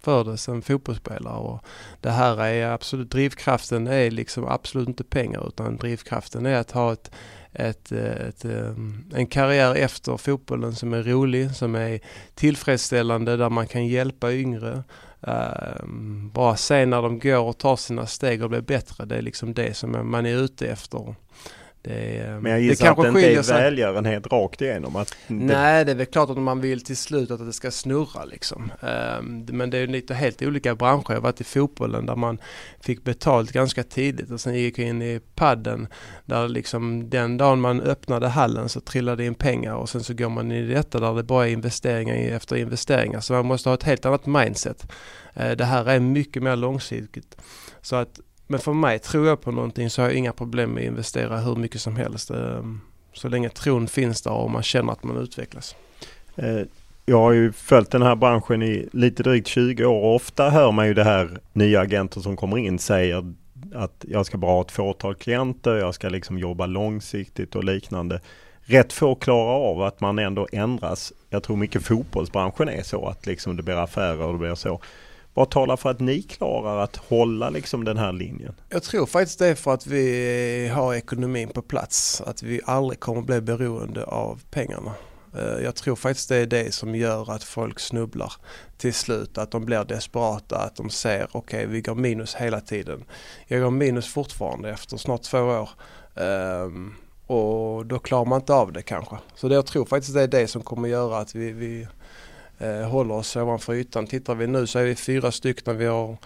[0.00, 1.38] för det som fotbollsspelare.
[1.38, 1.64] Och
[2.00, 6.92] det här är absolut, drivkraften är liksom absolut inte pengar utan drivkraften är att ha
[6.92, 7.10] ett
[7.58, 12.00] ett, ett, ehm, en karriär efter fotbollen som är rolig, som är
[12.34, 14.82] tillfredsställande, där man kan hjälpa yngre.
[15.22, 19.22] Ehm, bara se när de går och tar sina steg och blir bättre, det är
[19.22, 21.14] liksom det som man är ute efter.
[21.86, 24.96] Det, men jag gissar att det inte är välgörenhet rakt igenom?
[24.96, 28.24] Att Nej, det är väl klart att man vill till slut att det ska snurra
[28.24, 28.72] liksom.
[28.80, 31.04] Um, men det är lite helt olika branscher.
[31.08, 32.38] Jag har varit i fotbollen där man
[32.80, 35.88] fick betalt ganska tidigt och sen gick jag in i padden
[36.24, 40.14] där liksom den dagen man öppnade hallen så trillade det in pengar och sen så
[40.14, 43.20] går man in i detta där det bara är investeringar efter investeringar.
[43.20, 44.92] Så man måste ha ett helt annat mindset.
[45.40, 47.36] Uh, det här är mycket mer långsiktigt.
[47.82, 50.82] Så att men för mig, tror jag på någonting så har jag inga problem med
[50.82, 52.30] att investera hur mycket som helst.
[52.30, 52.80] Ehm,
[53.12, 55.76] så länge tron finns där och man känner att man utvecklas.
[56.36, 56.60] Eh,
[57.06, 60.72] jag har ju följt den här branschen i lite drygt 20 år och ofta hör
[60.72, 63.34] man ju det här nya agenter som kommer in säger
[63.74, 68.20] att jag ska bara ha ett fåtal klienter, jag ska liksom jobba långsiktigt och liknande.
[68.60, 71.12] Rätt få klarar av att man ändå ändras.
[71.30, 74.80] Jag tror mycket fotbollsbranschen är så att liksom det blir affärer och det blir så.
[75.36, 78.54] Vad talar för att ni klarar att hålla liksom den här linjen?
[78.68, 82.20] Jag tror faktiskt det är för att vi har ekonomin på plats.
[82.20, 84.94] Att vi aldrig kommer bli beroende av pengarna.
[85.38, 88.32] Eh, jag tror faktiskt det är det som gör att folk snubblar
[88.78, 89.38] till slut.
[89.38, 93.04] Att de blir desperata, att de ser okej okay, vi går minus hela tiden.
[93.46, 95.70] Jag går minus fortfarande efter snart två år.
[96.14, 96.94] Um,
[97.26, 99.16] och då klarar man inte av det kanske.
[99.34, 101.88] Så det, jag tror faktiskt det är det som kommer göra att vi, vi
[102.58, 104.06] Eh, håller oss ovanför ytan.
[104.06, 105.78] Tittar vi nu så är vi fyra stycken.
[105.78, 106.16] Vi har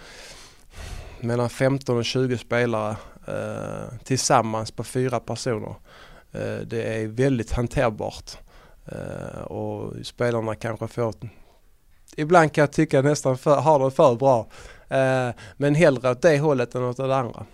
[1.21, 5.75] mellan 15 och 20 spelare eh, tillsammans på fyra personer.
[6.33, 8.39] Eh, det är väldigt hanterbart
[8.87, 11.15] eh, och spelarna kanske får
[12.17, 14.47] Ibland kan jag tycka nästan för, har det för bra.
[14.89, 17.47] Eh, men hellre åt det hållet än åt det andra.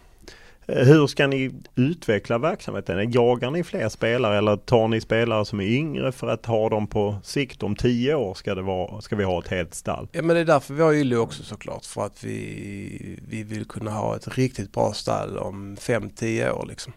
[0.69, 3.11] Hur ska ni utveckla verksamheten?
[3.13, 6.87] Jagar ni fler spelare eller tar ni spelare som är yngre för att ha dem
[6.87, 7.63] på sikt?
[7.63, 10.09] Om tio år ska, det vara, ska vi ha ett helt stall.
[10.13, 11.85] Ja men det är därför vi har Ylly också såklart.
[11.85, 16.67] För att vi, vi vill kunna ha ett riktigt bra stall om fem tio år
[16.69, 16.93] liksom.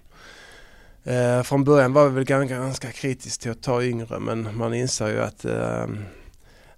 [1.03, 4.73] Eh, från början var vi väl ganska, ganska kritiska till att ta yngre men man
[4.73, 5.86] inser ju att eh,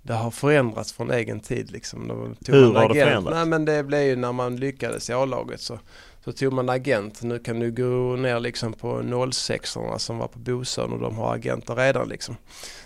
[0.03, 1.71] det har förändrats från egen tid.
[1.71, 2.35] Liksom.
[2.47, 3.35] Hur har det förändrats?
[3.35, 5.79] Nej, men det blev ju när man lyckades i A-laget så,
[6.23, 7.21] så tog man agent.
[7.23, 11.35] Nu kan du gå ner liksom på 06 som var på Bosön och de har
[11.35, 12.09] agenter redan.
[12.09, 12.37] Liksom.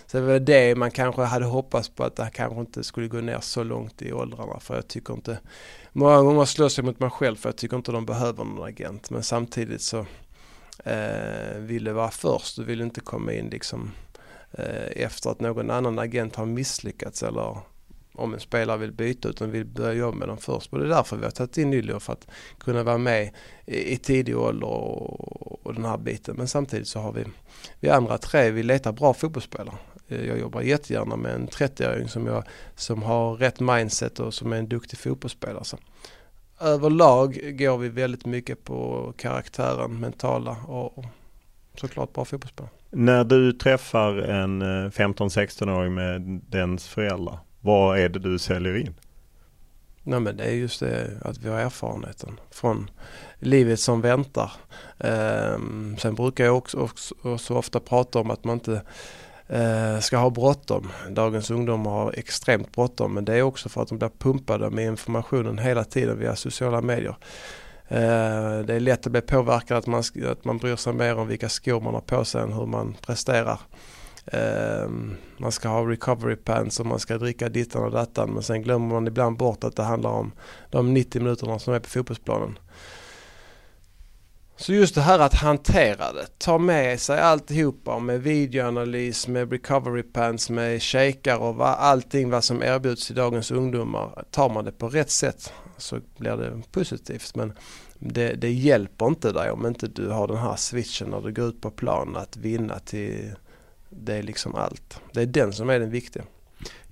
[0.06, 3.20] Så det var det man kanske hade hoppats på att det kanske inte skulle gå
[3.20, 4.60] ner så långt i åldrarna.
[4.60, 5.38] För jag tycker inte,
[5.92, 9.10] många gånger slåss jag mot mig själv för jag tycker inte de behöver någon agent.
[9.10, 10.06] Men samtidigt så
[10.84, 13.92] eh, ville vara först och vill inte komma in liksom
[14.52, 17.58] eh, efter att någon annan agent har misslyckats eller
[18.16, 20.72] om en spelare vill byta utan vill börja jobba med dem först.
[20.72, 22.26] Och det är därför vi har tagit in Ylio för att
[22.58, 23.30] kunna vara med
[23.66, 26.36] i, i tidig ålder och, och, den här biten.
[26.36, 27.24] Men samtidigt så har vi,
[27.80, 29.76] vi andra tre, vi letar bra fotbollsspelare.
[30.08, 32.42] Eh, jag jobbar jättegärna med en 30-åring som,
[32.74, 35.64] som har rätt mindset och som är en duktig fotbollsspelare.
[35.64, 35.78] Så
[36.60, 41.04] överlag går vi väldigt mycket på karaktären, mentala och
[41.74, 42.72] såklart bra fotbollsspelare.
[42.90, 48.94] När du träffar en eh, 15-16-åring med dens föräldrar, vad är det du säljer in?
[50.02, 52.90] Nej men det är just det att vi har erfarenheten från
[53.38, 54.52] livet som väntar.
[54.98, 58.82] Um, sen brukar jag också, också, också, ofta prata om att man inte
[59.54, 60.88] uh, ska ha bråttom.
[61.10, 64.86] Dagens ungdomar har extremt bråttom men det är också för att de blir pumpade med
[64.86, 67.16] informationen hela tiden via sociala medier.
[67.92, 71.28] Uh, det är lätt att bli påverkad att man, att man bryr sig mer om
[71.28, 73.60] vilka skor man har på sig än hur man presterar.
[74.32, 78.62] Ehm, man ska ha recovery pants och man ska dricka dittan och dattan men sen
[78.62, 80.32] glömmer man ibland bort att det handlar om
[80.70, 82.58] de 90 minuterna som är på fotbollsplanen.
[84.58, 90.02] Så just det här att hantera det, ta med sig alltihopa med videoanalys, med recovery
[90.02, 94.24] pants, med shakar och vad, allting vad som erbjuds till dagens ungdomar.
[94.30, 97.52] Tar man det på rätt sätt så blir det positivt men
[97.98, 101.48] det, det hjälper inte dig om inte du har den här switchen när du går
[101.48, 103.34] ut på plan att vinna till
[103.98, 105.00] det är liksom allt.
[105.12, 106.24] Det är den som är den viktiga.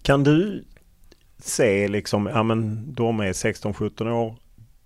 [0.02, 0.64] Kan du
[1.38, 4.36] se liksom, ja men de är 16-17 år,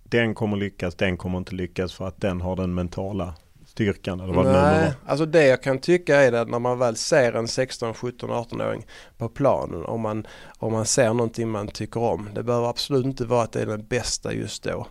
[0.03, 3.35] den kommer lyckas, den kommer inte lyckas för att den har den mentala
[3.79, 6.79] styrkan eller vad Nej, det nu alltså det jag kan tycka är att när man
[6.79, 8.87] väl ser en 16, 17, 18-åring
[9.19, 10.27] på planen om man,
[10.59, 12.29] om man ser någonting man tycker om.
[12.35, 14.87] Det behöver absolut inte vara att det är den bästa just då.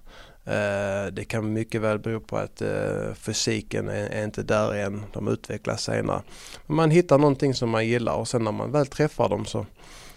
[0.47, 5.27] Eh, det kan mycket väl bero på att eh, fysiken är inte där än, de
[5.27, 6.21] utvecklas senare.
[6.65, 9.65] Man hittar någonting som man gillar och sen när man väl träffar dem så,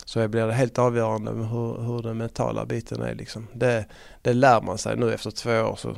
[0.05, 3.15] så blir det helt avgörande hur, hur den mentala biten är.
[3.15, 3.47] Liksom.
[3.53, 3.85] Det,
[4.23, 5.77] det lär man sig nu efter två år.
[5.77, 5.97] Så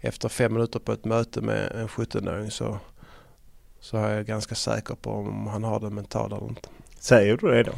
[0.00, 2.78] efter fem minuter på ett möte med en 17-åring så,
[3.80, 6.68] så är jag ganska säker på om han har det mentala eller inte.
[6.98, 7.72] Säger du det då?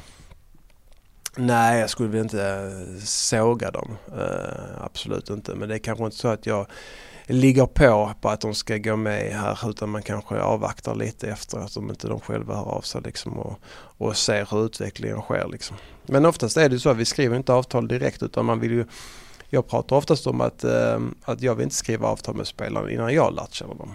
[1.36, 3.96] Nej, jag skulle väl inte eh, såga dem.
[4.08, 5.54] Uh, absolut inte.
[5.54, 6.66] Men det är kanske inte så att jag
[7.26, 11.58] ligger på på att de ska gå med här utan man kanske avvaktar lite efter
[11.58, 13.58] att de inte de själva hör av sig liksom och,
[13.98, 15.48] och ser hur utvecklingen sker.
[15.48, 15.76] Liksom.
[16.06, 18.84] Men oftast är det så att vi skriver inte avtal direkt utan man vill ju
[19.48, 23.14] jag pratar oftast om att, uh, att jag vill inte skriva avtal med spelarna innan
[23.14, 23.94] jag lärt känna dem.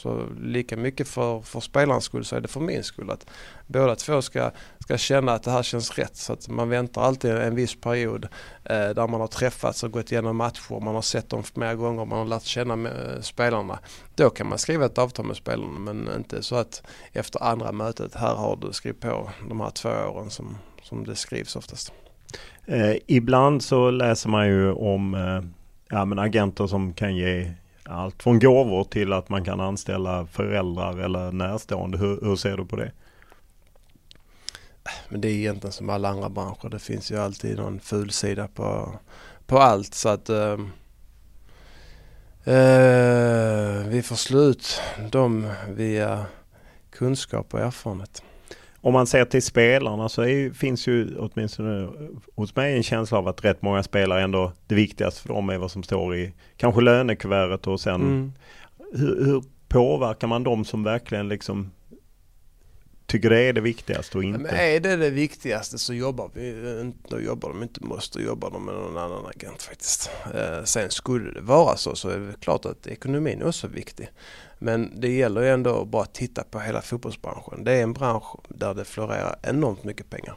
[0.00, 3.26] Så lika mycket för, för spelarens skull så är det för min skull att
[3.66, 6.16] båda två ska, ska känna att det här känns rätt.
[6.16, 8.24] Så att man väntar alltid en viss period
[8.64, 10.80] eh, där man har träffats och gått igenom matcher.
[10.80, 13.78] Man har sett dem flera gånger, man har lärt känna med, eh, spelarna.
[14.14, 16.82] Då kan man skriva ett avtal med spelarna men inte så att
[17.12, 21.16] efter andra mötet, här har du skrivit på de här två åren som, som det
[21.16, 21.92] skrivs oftast.
[22.66, 25.42] Eh, ibland så läser man ju om eh,
[25.88, 27.52] ja, men agenter som kan ge
[27.88, 31.98] allt från gåvor till att man kan anställa föräldrar eller närstående.
[31.98, 32.92] Hur, hur ser du på det?
[35.08, 36.68] Men det är egentligen som alla andra branscher.
[36.68, 38.98] Det finns ju alltid någon ful sida på,
[39.46, 39.94] på allt.
[39.94, 40.70] Så att ehm,
[42.44, 46.26] eh, vi får slut dem via
[46.90, 48.22] kunskap och erfarenhet.
[48.86, 51.88] Om man ser till spelarna så är, finns ju åtminstone
[52.34, 55.58] hos mig en känsla av att rätt många spelare ändå det viktigaste för dem är
[55.58, 58.32] vad som står i kanske lönekuvertet och sen mm.
[58.92, 61.70] hur, hur, påverkar man dem som verkligen liksom
[63.06, 64.38] tycker det är det viktigaste och inte?
[64.38, 68.64] Men är det det viktigaste så jobbar vi då jobbar de inte måste jobba de
[68.64, 70.10] med någon annan agent faktiskt.
[70.34, 74.08] Eh, sen skulle det vara så så är det klart att ekonomin är också viktig.
[74.58, 77.64] Men det gäller ju ändå att bara titta på hela fotbollsbranschen.
[77.64, 80.36] Det är en bransch där det florerar enormt mycket pengar.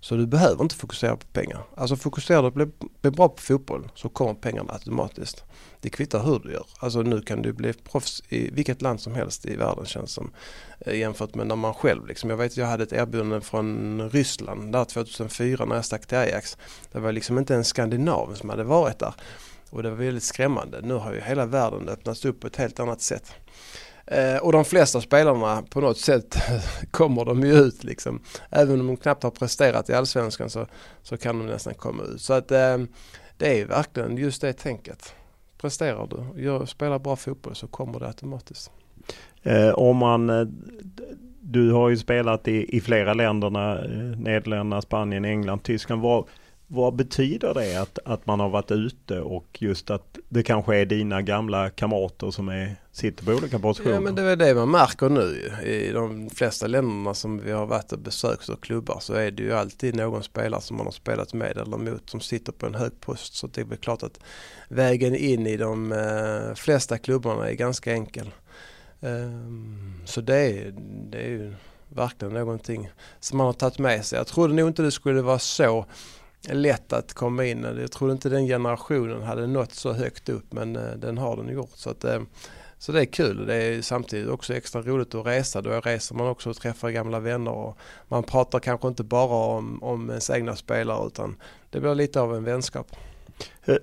[0.00, 1.62] Så du behöver inte fokusera på pengar.
[1.76, 5.44] Alltså fokuserar du på att bli, bra på fotboll så kommer pengarna automatiskt.
[5.80, 6.66] Det kvittar hur du gör.
[6.78, 10.30] Alltså nu kan du bli proffs i vilket land som helst i världen känns som.
[10.80, 12.30] Eh, jämfört med när man själv liksom.
[12.30, 16.58] Jag vet jag hade ett erbjudande från Ryssland där 2004 när jag stack till Ajax.
[16.92, 19.14] Det var liksom inte en skandinav som hade varit där.
[19.70, 20.80] Och det var väldigt skrämmande.
[20.82, 23.34] Nu har ju hela världen öppnats upp på ett helt annat sätt.
[24.06, 26.36] Eh, och de flesta spelarna på något sätt
[26.90, 28.20] kommer de ju ut liksom.
[28.50, 30.66] Även om de knappt har presterat i allsvenskan så,
[31.02, 32.20] så kan de nästan komma ut.
[32.20, 32.78] Så att eh,
[33.36, 35.14] det är ju verkligen just det tänket.
[35.58, 38.70] Presterar du, gör, spelar bra fotboll så kommer det automatiskt.
[39.42, 40.46] Eh, om man, eh,
[41.40, 46.02] du har ju spelat i, i flera länderna, eh, Nederländerna, Spanien, England, Tyskland.
[46.02, 46.24] Var,
[46.74, 50.86] vad betyder det att, att man har varit ute och just att det kanske är
[50.86, 53.94] dina gamla kamrater som är, sitter på olika positioner?
[53.94, 57.66] Ja men det är det man märker nu i de flesta länderna som vi har
[57.66, 60.92] varit och besökt och klubbar så är det ju alltid någon spelare som man har
[60.92, 63.34] spelat med eller mot som sitter på en hög post.
[63.34, 64.20] Så det är väl klart att
[64.68, 68.30] vägen in i de eh, flesta klubbarna är ganska enkel.
[69.00, 70.74] Ehm, så det är,
[71.10, 71.54] det är ju
[71.88, 74.16] verkligen någonting som man har tagit med sig.
[74.16, 75.86] Jag trodde nog inte det skulle vara så
[76.52, 77.66] lätt att komma in.
[77.80, 81.48] Jag trodde inte den generationen hade nått så högt upp men eh, den har den
[81.48, 81.72] gjort.
[81.74, 82.20] Så, att, eh,
[82.78, 83.46] så det är kul.
[83.46, 85.62] Det är samtidigt också extra roligt att resa.
[85.62, 87.50] Då reser man också och träffar gamla vänner.
[87.50, 87.78] Och
[88.08, 91.36] man pratar kanske inte bara om, om ens egna spelare utan
[91.70, 92.86] det blir lite av en vänskap.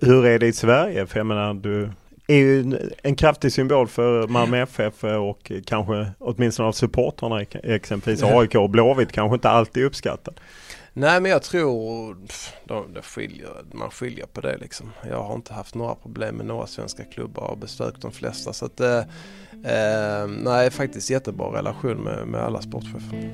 [0.01, 1.07] Hur är det i Sverige?
[1.07, 1.89] För jag menar, du
[2.28, 8.55] är ju en kraftig symbol för Malmö FF och kanske åtminstone av supportrarna exempelvis AIK
[8.55, 10.34] och Blåvitt kanske inte alltid uppskattar.
[10.94, 12.18] Nej men jag tror
[12.66, 14.92] de, de skiljer, man skiljer på det liksom.
[15.10, 18.54] Jag har inte haft några problem med några svenska klubbar och besökt de flesta.
[18.54, 19.00] Så att, eh,
[19.64, 23.34] eh, nej faktiskt jättebra relation med, med alla sportchefer.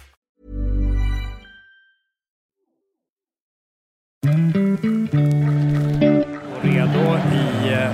[4.27, 4.29] Och
[6.63, 7.03] redo
[7.33, 7.91] i, eh,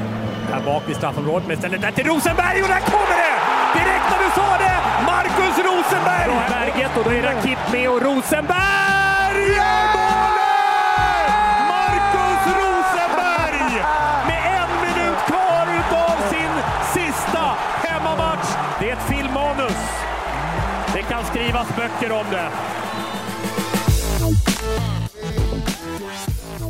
[0.51, 1.81] här bak vid straffområdet, men istället...
[1.81, 3.35] där till Rosenberg och där kommer det!
[3.79, 4.77] Direkt när du sa det!
[5.05, 6.25] Marcus Rosenberg!
[6.25, 11.29] Bra berget och då är Rakip med och Rosenberg gör målet!
[11.73, 13.71] Marcus Rosenberg!
[14.27, 16.53] Med en minut kvar utav sin
[16.93, 17.43] sista
[17.83, 18.49] hemmamatch.
[18.79, 19.81] Det är ett filmmanus.
[20.93, 22.49] Det kan skrivas böcker om det.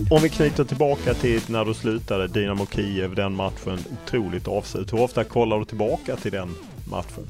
[0.10, 4.94] Om vi knyter tillbaka till när du slutade Dynamo Kiev, den matchen, otroligt avslut.
[4.94, 6.56] Hur ofta kollar du tillbaka till den
[6.92, 7.24] matchen?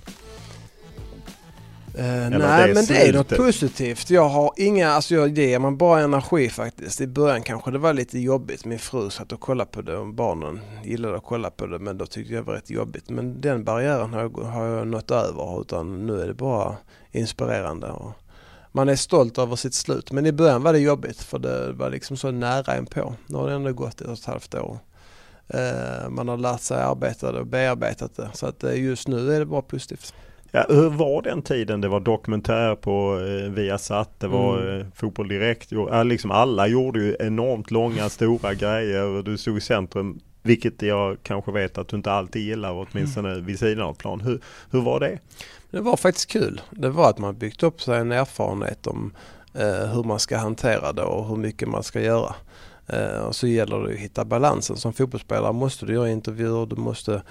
[2.00, 4.10] Uh, nej det men det är något positivt.
[4.10, 7.02] Jag har inga, alltså jag, det ger man bara energi faktiskt.
[7.02, 8.66] I början kanske det var lite jobbigt.
[8.66, 11.98] Min fru satt och kollade på det och barnen gillade att kolla på det men
[11.98, 13.10] då tyckte jag det var rätt jobbigt.
[13.10, 16.76] Men den barriären har jag, har jag nått över utan nu är det bara
[17.12, 17.88] inspirerande.
[17.88, 18.12] Och
[18.78, 21.90] man är stolt över sitt slut men i början var det jobbigt för det var
[21.90, 23.16] liksom så nära en på.
[23.28, 24.80] Nu har det ändå gått ett och ett halvt år.
[25.56, 29.34] Uh, man har lärt sig arbeta det och bearbetat det så att uh, just nu
[29.34, 30.14] är det bara positivt.
[30.52, 31.82] Ja, hur var den tiden?
[31.82, 34.80] Det var dokumentär på eh, Viasat, det var mm.
[34.80, 35.72] eh, Fotboll Direkt.
[36.06, 39.24] Liksom alla gjorde ju enormt långa, stora grejer.
[39.24, 43.46] Du stod i centrum, vilket jag kanske vet att du inte alltid gillar, åtminstone mm.
[43.46, 44.22] vid sidan av plan.
[44.22, 44.40] Hur,
[44.72, 45.20] hur var det?
[45.72, 46.62] Det var faktiskt kul.
[46.72, 49.14] Det var att man byggt upp sig en erfarenhet om
[49.54, 52.36] eh, hur man ska hantera det och hur mycket man ska göra.
[52.88, 54.78] Eh, och så gäller det att hitta balansen.
[54.78, 57.22] Som fotbollsspelare måste du göra intervjuer, du måste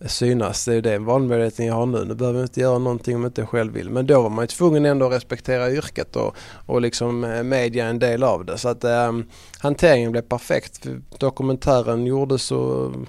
[0.00, 0.64] synas.
[0.64, 2.04] Det är ju den valmöjligheten jag har nu.
[2.04, 3.90] Nu behöver jag inte göra någonting om jag inte själv vill.
[3.90, 6.36] Men då var man ju tvungen ändå att respektera yrket och,
[6.66, 8.58] och liksom eh, media en del av det.
[8.58, 9.12] Så att eh,
[9.58, 10.86] hanteringen blev perfekt.
[11.18, 13.00] Dokumentären gjordes och, eh,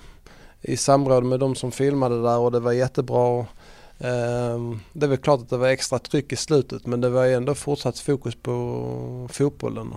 [0.61, 3.39] i samråd med de som filmade där och det var jättebra.
[3.99, 4.59] Eh,
[4.93, 7.33] det är väl klart att det var extra tryck i slutet men det var ju
[7.33, 9.93] ändå fortsatt fokus på fotbollen.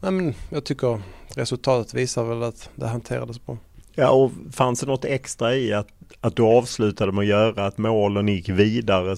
[0.00, 1.02] Nej, men jag tycker
[1.34, 3.58] resultatet visar väl att det hanterades bra.
[3.94, 5.88] Ja, och fanns det något extra i att,
[6.20, 9.16] att du avslutade med att göra att målen gick vidare,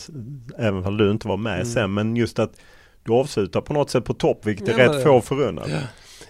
[0.59, 1.67] även om du inte var med mm.
[1.67, 2.53] sen, men just att
[3.03, 5.69] du avslutar på något sätt på topp, vilket ja, är rätt få förunnat.
[5.69, 5.79] Ja.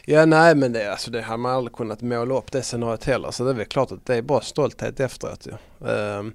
[0.04, 3.30] ja, nej men det, alltså, det har man aldrig kunnat måla upp det scenariot heller,
[3.30, 5.46] så det är väl klart att det är bara stolthet efteråt.
[5.50, 6.18] Ja.
[6.18, 6.34] Um,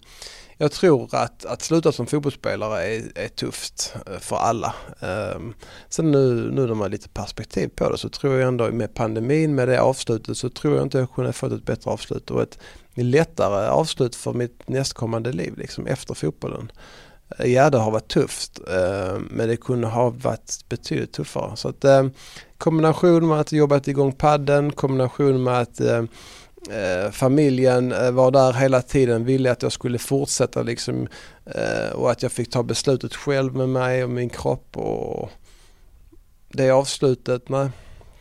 [0.62, 4.76] jag tror att, att sluta som fotbollsspelare är, är tufft eh, för alla.
[5.36, 5.54] Um,
[5.90, 8.94] sen nu, nu när man har lite perspektiv på det så tror jag ändå med
[8.94, 12.42] pandemin med det avslutet så tror jag inte jag kunde fått ett bättre avslut och
[12.42, 12.60] ett
[13.04, 16.72] lättare avslut för mitt nästkommande liv liksom efter fotbollen.
[17.38, 21.56] Eh, ja det har varit tufft eh, men det kunde ha varit betydligt tuffare.
[21.56, 22.08] Så att eh,
[22.58, 25.82] kombination med att jobbat igång padden, kombination med att
[27.12, 31.08] familjen var där hela tiden, ville att jag skulle fortsätta liksom
[31.94, 35.32] och att jag fick ta beslutet själv med mig och min kropp och
[36.50, 37.70] det avslutet, nej,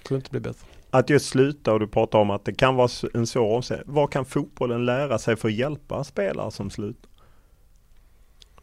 [0.03, 0.68] kunde inte bli bättre.
[0.91, 3.95] Att just sluta och du pratar om att det kan vara en svår omställning.
[3.95, 7.11] Vad kan fotbollen lära sig för att hjälpa spelare som slutar?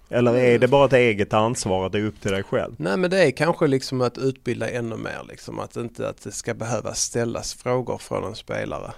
[0.09, 2.75] Eller är det bara ett eget ansvar att det är upp till dig själv?
[2.77, 5.59] Nej men det är kanske liksom att utbilda ännu mer liksom.
[5.59, 8.93] Att inte att det ska behöva ställas frågor från en spelare.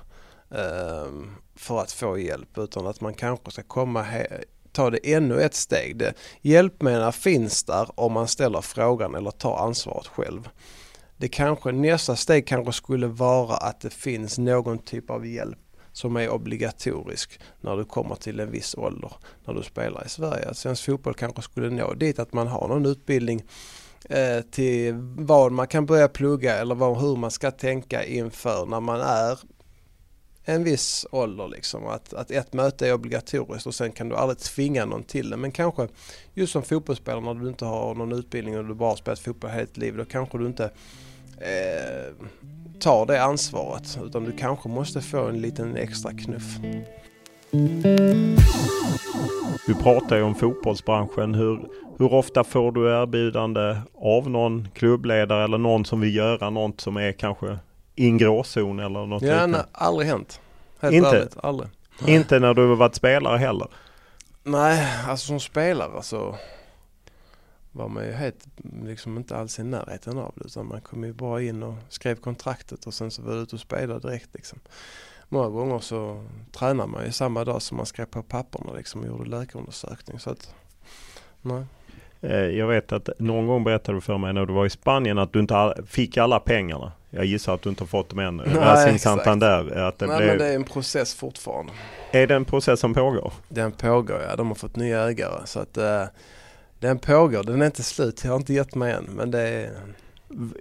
[0.52, 4.06] Ehm, för att få hjälp utan att man kanske ska komma
[4.78, 5.98] ta det ännu ett steg.
[5.98, 10.50] Det, hjälpmedel finns där om man ställer frågan eller tar ansvaret själv.
[11.18, 15.58] Det kanske, nästa steg kanske skulle vara att det finns någon typ av hjälp
[15.92, 19.12] som är obligatorisk när du kommer till en viss ålder
[19.46, 20.54] när du spelar i Sverige.
[20.54, 23.44] svensk fotboll kanske skulle nå dit att man har någon utbildning
[24.10, 28.80] eh, till vad man kan börja plugga eller vad, hur man ska tänka inför när
[28.80, 29.40] man är
[30.44, 31.88] en viss ålder liksom.
[31.88, 35.38] Att, att ett möte är obligatoriskt och sen kan du aldrig tvinga någon till det.
[35.38, 35.88] Men kanske
[36.34, 39.50] just som fotbollsspelare när du inte har någon utbildning och du bara har spelat fotboll
[39.50, 39.98] hela ditt liv.
[39.98, 40.72] Då kanske du inte
[41.42, 42.14] eh,
[42.80, 44.00] tar det ansvaret.
[44.04, 46.58] Utan du kanske måste få en liten extra knuff.
[49.68, 51.34] Du pratar ju om fotbollsbranschen.
[51.36, 51.60] Hur,
[51.98, 56.98] hur ofta får du erbjudande av någon klubbledare eller någon som vill göra något som
[56.98, 57.58] är kanske
[57.96, 59.48] i en gråzon eller något ja?
[59.48, 60.42] Nej, aldrig hänt.
[60.80, 61.10] Helt inte?
[61.10, 61.70] Ärligt, aldrig.
[62.08, 63.68] Inte när du varit spelare heller?
[64.44, 66.36] Nej, alltså som spelare så
[67.78, 68.48] var man ju helt,
[68.84, 72.16] liksom inte alls i närheten av det utan man kom ju bara in och skrev
[72.16, 74.60] kontraktet och sen så var det ute och spelade direkt liksom.
[75.30, 79.08] Många gånger så tränar man ju samma dag som man skrev på papperna liksom och
[79.08, 80.54] gjorde läkarundersökning så att
[81.42, 81.64] nej.
[82.22, 85.18] Eh, jag vet att någon gång berättade du för mig när du var i Spanien
[85.18, 86.92] att du inte fick alla pengarna.
[87.10, 88.38] Jag gissar att du inte har fått dem än.
[88.38, 89.78] Nej, Santander.
[89.78, 90.30] Att det Nej, blev...
[90.30, 91.74] men det är en process fortfarande.
[92.12, 93.34] Är det en process som pågår?
[93.50, 94.36] Den pågår, ja.
[94.36, 95.42] De har fått nya ägare.
[95.46, 96.04] Så att uh,
[96.80, 97.44] den pågår.
[97.44, 98.24] Den är inte slut.
[98.24, 99.04] Jag har inte gett mig än.
[99.04, 99.72] Men det är...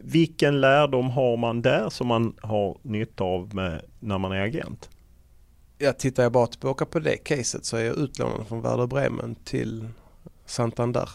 [0.02, 4.90] Vilken lärdom har man där som man har nytta av med när man är agent?
[5.78, 9.34] Jag tittar jag bara tillbaka på det caset så är jag utlånad från Werder Bremen
[9.44, 9.88] till
[10.46, 11.10] Santander.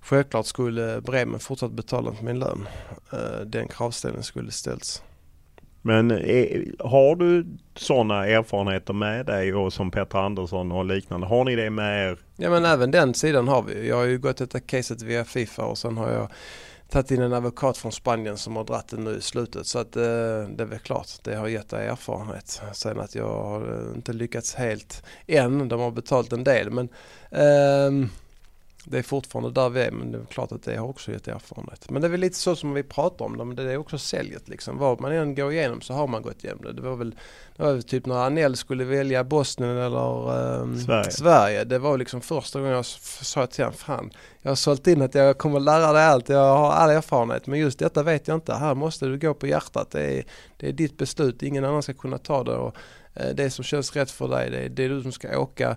[0.00, 2.68] Självklart skulle Bremen fortsatt betala min lön.
[3.12, 5.02] Eh, den kravställningen skulle ställts.
[5.82, 11.26] Men är, har du sådana erfarenheter med dig och som Petter Andersson och liknande?
[11.26, 12.18] Har ni det med er?
[12.36, 13.88] Ja men även den sidan har vi.
[13.88, 16.28] Jag har ju gått detta caset via Fifa och sen har jag
[16.90, 19.66] tagit in en advokat från Spanien som har dratt det nu i slutet.
[19.66, 22.62] Så att eh, det är väl klart, det har gett erfarenhet.
[22.72, 25.68] Sen att jag har eh, inte lyckats helt än.
[25.68, 26.88] De har betalt en del men
[27.30, 28.10] eh,
[28.84, 31.28] det är fortfarande där vi är men det är klart att det har också gett
[31.28, 31.90] erfarenhet.
[31.90, 33.98] Men det är väl lite så som vi pratar om det, men det är också
[33.98, 34.78] säljet liksom.
[34.78, 36.72] Vad man än går igenom så har man gått igenom det.
[36.72, 37.10] Det var väl,
[37.56, 41.10] det var väl typ när Anel skulle välja Bosnien eller um, Sverige.
[41.10, 41.64] Sverige.
[41.64, 44.10] Det var liksom första gången jag sa till honom, fan
[44.42, 47.58] jag har sålt in att jag kommer lära dig allt, jag har all erfarenhet men
[47.58, 48.54] just detta vet jag inte.
[48.54, 49.90] Här måste du gå på hjärtat.
[49.90, 50.24] Det är,
[50.56, 52.56] det är ditt beslut, ingen annan ska kunna ta det.
[52.56, 52.76] Och,
[53.14, 55.76] eh, det som känns rätt för dig, det är, det är du som ska åka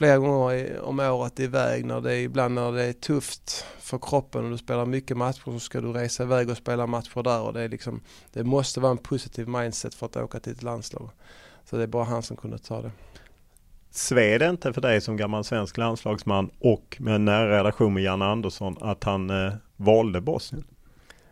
[0.00, 4.44] flera gånger om året iväg när det är ibland när det är tufft för kroppen
[4.44, 7.52] och du spelar mycket matcher så ska du resa iväg och spela matcher där och
[7.52, 8.00] det är liksom
[8.32, 11.10] det måste vara en positiv mindset för att åka till ett landslag.
[11.64, 12.90] Så det är bara han som kunde ta det.
[13.90, 18.24] Sved inte för dig som gammal svensk landslagsman och med en nära relation med Janne
[18.24, 20.64] Andersson att han eh, valde Bosnien?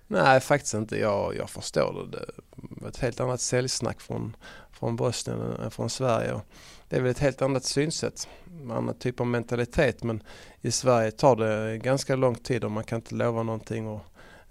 [0.07, 0.99] Nej, faktiskt inte.
[0.99, 2.19] Jag, jag förstår det.
[2.19, 2.25] Det
[2.57, 4.37] var ett helt annat säljsnack från,
[4.73, 6.41] från Bosnien än från Sverige.
[6.89, 8.29] Det är väl ett helt annat synsätt,
[8.71, 10.03] annan typ av mentalitet.
[10.03, 10.23] Men
[10.61, 13.87] i Sverige tar det ganska lång tid och man kan inte lova någonting.
[13.87, 14.05] Och,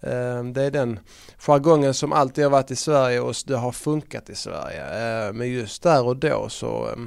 [0.09, 0.99] eh, det är den
[1.37, 4.81] jargongen som alltid har varit i Sverige och det har funkat i Sverige.
[5.27, 6.89] Eh, men just där och då så...
[6.89, 6.97] Eh,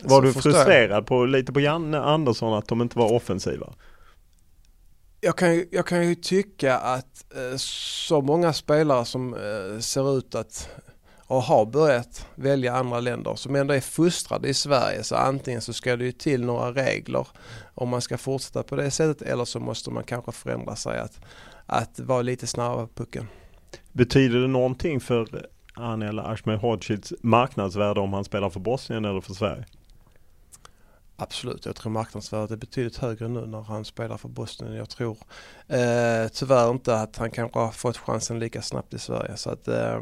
[0.00, 3.74] var du frustrerad på, lite på Janne Andersson att de inte var offensiva?
[5.24, 10.34] jag kan, jag kan ju tycka att eh, så många spelare som eh, ser ut
[10.34, 10.68] att
[11.26, 15.72] och har börjat välja andra länder som ändå är fostrade i Sverige så antingen så
[15.72, 17.26] ska det ju till några regler
[17.74, 21.20] om man ska fortsätta på det sättet eller så måste man kanske förändra sig att,
[21.66, 23.28] att vara lite snabbare på pucken.
[23.92, 29.64] Betyder det någonting för Anel Ahmedhodzics marknadsvärde om han spelar för Bosnien eller för Sverige?
[31.16, 34.74] Absolut, jag tror marknadsvärdet är betydligt högre nu när han spelar för Bosnien.
[34.74, 35.18] Jag tror
[35.68, 39.36] eh, tyvärr inte att han kanske har fått chansen lika snabbt i Sverige.
[39.36, 40.00] Så att eh,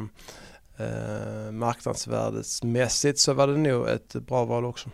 [0.79, 4.91] eh, marknadsvärdesmässigt så var det nog ett bra val också.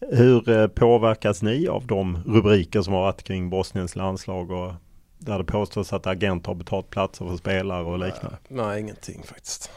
[0.00, 4.72] Hur eh, påverkas ni av de rubriker som har varit kring Bosniens landslag och
[5.18, 8.38] där det påstås att agenter har betalt platser för spelare och liknande?
[8.48, 9.70] Nej, nej ingenting faktiskt.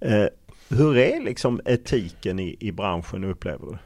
[0.00, 0.26] Eh,
[0.68, 3.78] hur är liksom etiken i, i branschen upplever du?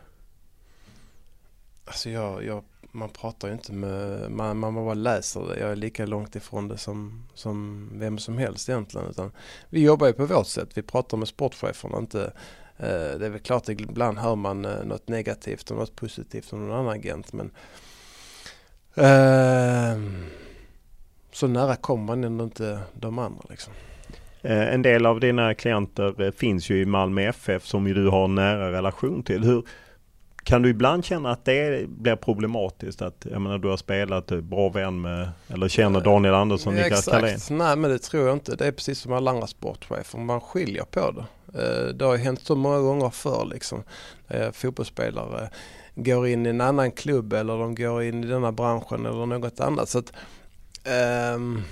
[1.84, 2.64] Alltså jag, jag,
[2.98, 5.60] man pratar ju inte med, man, man bara läser det.
[5.60, 9.06] Jag är lika långt ifrån det som, som vem som helst egentligen.
[9.10, 9.32] Utan
[9.70, 10.68] vi jobbar ju på vårt sätt.
[10.74, 11.98] Vi pratar med sportcheferna.
[11.98, 12.32] Inte,
[12.76, 16.52] eh, det är väl klart att ibland hör man eh, något negativt och något positivt
[16.52, 17.32] om någon annan agent.
[17.32, 17.50] Men
[18.94, 20.02] eh,
[21.32, 23.72] så nära kommer man ändå inte de andra liksom.
[24.42, 28.08] Eh, en del av dina klienter eh, finns ju i Malmö FF som ju du
[28.08, 29.44] har en nära relation till.
[29.44, 29.62] Hur,
[30.48, 33.02] kan du ibland känna att det blir problematiskt?
[33.02, 37.04] Att jag menar, du har spelat bra vän med eller känner Daniel Andersson, ja, Niklas
[37.04, 37.38] Carlén?
[37.50, 38.56] Nej men det tror jag inte.
[38.56, 40.18] Det är precis som alla andra sportchefer.
[40.18, 41.24] Man skiljer på det.
[41.62, 43.82] Eh, det har ju hänt så många gånger förr liksom.
[44.52, 45.50] Fotbollsspelare
[45.94, 49.60] går in i en annan klubb eller de går in i denna branschen eller något
[49.60, 49.88] annat.
[49.88, 50.12] Så att,
[51.34, 51.64] um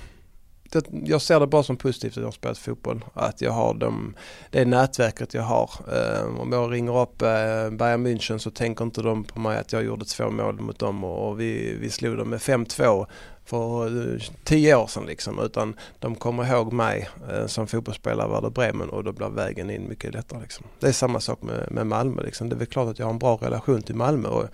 [0.81, 3.05] det, jag ser det bara som positivt att jag har spelat fotboll.
[3.15, 4.15] Att jag har de,
[4.51, 5.71] det nätverket jag har.
[5.93, 9.73] Eh, om jag ringer upp eh, Bayern München så tänker inte de på mig att
[9.73, 13.07] jag gjorde två mål mot dem och, och vi, vi slog dem med 5-2
[13.47, 15.39] för eh, tio år sedan liksom.
[15.41, 19.89] Utan de kommer ihåg mig eh, som fotbollsspelare Werder Bremen och då blir vägen in
[19.89, 20.67] mycket lättare liksom.
[20.81, 22.49] Det är samma sak med, med Malmö liksom.
[22.49, 24.49] Det är väl klart att jag har en bra relation till Malmö och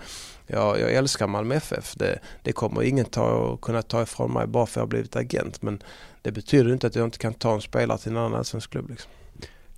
[0.47, 1.95] jag, jag älskar Malmö FF.
[1.95, 5.16] Det, det kommer ingen ta, kunna ta ifrån mig bara för att jag har blivit
[5.16, 5.62] agent.
[5.62, 5.83] Men
[6.23, 8.91] det betyder inte att jag inte kan ta en spelare till en annan allsvensk klubb.
[8.91, 9.11] Liksom.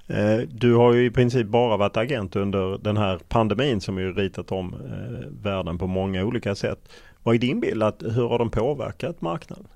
[0.06, 4.12] Eh, du har ju i princip bara varit agent under den här pandemin som ju
[4.12, 6.88] ritat om eh, världen på många olika sätt.
[7.22, 7.82] Vad är din bild?
[7.82, 9.66] Att, hur har de påverkat marknaden?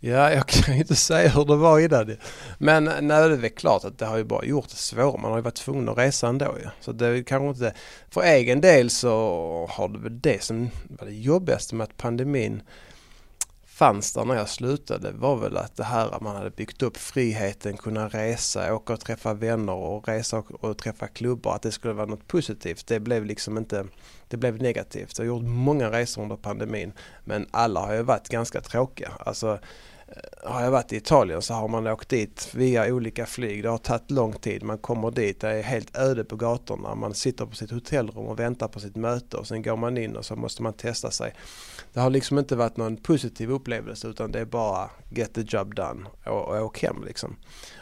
[0.00, 2.16] Ja, jag kan ju inte säga hur det var innan.
[2.58, 5.20] Men nej, det är väl klart att det har ju bara gjort det svårare.
[5.20, 6.68] Man har ju varit tvungen att resa ändå ju.
[6.80, 7.78] Så det är kanske inte...
[8.10, 9.10] För egen del så
[9.70, 12.62] har det väl det som var det jobbigaste med att pandemin
[13.76, 16.96] fanns där när jag slutade var väl att det här att man hade byggt upp
[16.96, 21.72] friheten, kunna resa, åka och träffa vänner och resa och, och träffa klubbar, att det
[21.72, 22.86] skulle vara något positivt.
[22.86, 23.86] Det blev liksom inte,
[24.28, 25.18] det blev negativt.
[25.18, 26.92] Jag har gjort många resor under pandemin
[27.24, 29.12] men alla har ju varit ganska tråkiga.
[29.20, 29.58] Alltså
[30.08, 33.62] Eh, har jag varit i Italien så har man åkt dit via olika flyg.
[33.62, 34.62] Det har tagit lång tid.
[34.62, 36.94] Man kommer dit, det är helt öde på gatorna.
[36.94, 40.16] Man sitter på sitt hotellrum och väntar på sitt möte och sen går man in
[40.16, 41.34] och så måste man testa sig.
[41.92, 45.74] Det har liksom inte varit någon positiv upplevelse utan det är bara get the job
[45.74, 47.36] done och, och åk hem liksom.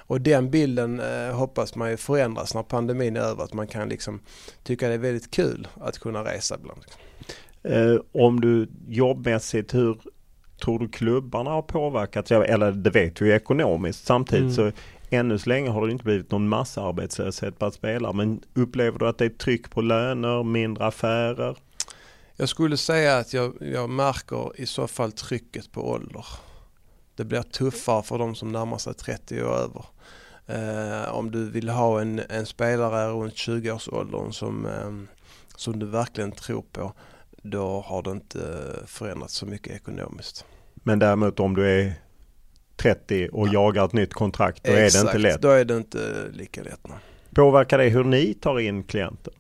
[0.07, 3.45] Och den bilden eh, hoppas man ju förändras när pandemin är över.
[3.45, 4.21] Att man kan liksom
[4.63, 6.85] tycka det är väldigt kul att kunna resa ibland.
[7.63, 9.99] Eh, om du jobbmässigt, hur
[10.61, 12.31] tror du klubbarna har påverkat?
[12.31, 14.07] Eller det vet vi ju ekonomiskt.
[14.07, 14.73] Samtidigt mm.
[14.73, 14.79] så
[15.11, 18.13] ännu så länge har det inte blivit någon massarbetslöshet bland spelare.
[18.13, 21.57] Men upplever du att det är tryck på löner, mindre affärer?
[22.37, 26.27] Jag skulle säga att jag, jag märker i så fall trycket på ålder.
[27.17, 29.85] Det blir tuffare för de som närmar sig 30 och över.
[30.47, 35.17] Eh, om du vill ha en, en spelare runt 20-årsåldern som, eh,
[35.57, 36.93] som du verkligen tror på,
[37.45, 38.41] då har det inte
[38.87, 40.45] förändrats så mycket ekonomiskt.
[40.75, 41.95] Men däremot om du är
[42.77, 43.53] 30 och ja.
[43.53, 45.43] jagar ett nytt kontrakt, då Exakt, är det inte lätt.
[45.43, 46.81] då är det inte lika lätt.
[46.89, 46.99] Nej.
[47.35, 49.35] Påverkar det hur ni tar in klienter?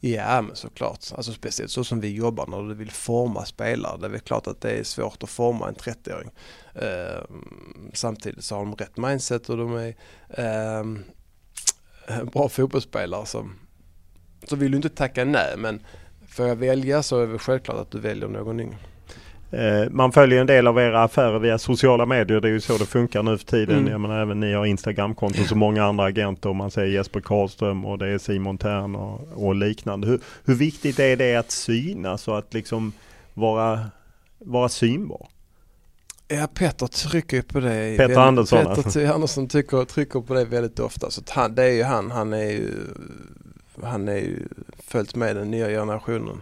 [0.00, 3.98] Ja men såklart, alltså speciellt så som vi jobbar när du vill forma spelare.
[4.00, 6.30] Det är väl klart att det är svårt att forma en 30-åring.
[6.74, 7.24] Eh,
[7.92, 9.94] samtidigt så har de rätt mindset och de är
[10.28, 10.84] eh,
[12.24, 13.26] bra fotbollsspelare.
[13.26, 13.50] Så,
[14.44, 15.82] så vill du inte tacka nej men
[16.30, 18.76] får jag välja så är det självklart att du väljer någon yngre.
[19.52, 22.40] Eh, man följer en del av era affärer via sociala medier.
[22.40, 23.78] Det är ju så det funkar nu för tiden.
[23.78, 23.92] Mm.
[23.92, 26.52] Jag menar, även ni har Instagramkonton som många andra agenter.
[26.52, 30.06] Man säger Jesper Karlström och det är Simon Tern och, och liknande.
[30.06, 32.92] Hur, hur, viktigt är det att synas och att liksom
[33.34, 33.80] vara,
[34.38, 35.28] vara synbar?
[36.28, 37.96] Ja, Petter trycker på det.
[37.96, 39.06] Petter Andersson Petter alltså.
[39.06, 41.10] Andersson tycker, trycker på det väldigt ofta.
[41.10, 42.72] Så han, det är ju han, han är ju,
[43.82, 46.40] han är ju följt med den nya generationen.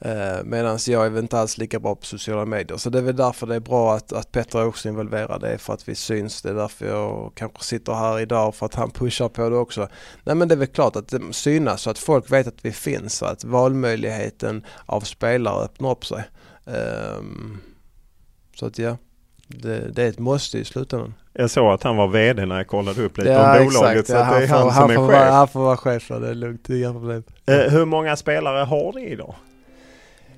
[0.00, 2.76] Eh, Medan jag är väl inte alls lika bra på sociala medier.
[2.76, 5.40] Så det är väl därför det är bra att, att Petter är också involverad.
[5.40, 6.42] Det är för att vi syns.
[6.42, 9.88] Det är därför jag kanske sitter här idag för att han pushar på det också.
[10.24, 12.72] Nej men det är väl klart att det synas så att folk vet att vi
[12.72, 13.14] finns.
[13.14, 16.24] Så att valmöjligheten av spelare öppnar upp sig.
[16.66, 17.22] Eh,
[18.56, 18.96] så att ja,
[19.50, 21.14] det, det, är ett måste i slutändan.
[21.32, 24.00] Jag såg att han var VD när jag kollade upp lite ja, om bolaget.
[24.00, 24.06] Exakt.
[24.06, 25.20] Så ja, det är han, han som är chef.
[25.20, 26.64] Vara, han får vara chef, det är lugnt.
[26.66, 27.22] Det är inga problem.
[27.46, 29.34] Eh, hur många spelare har ni idag?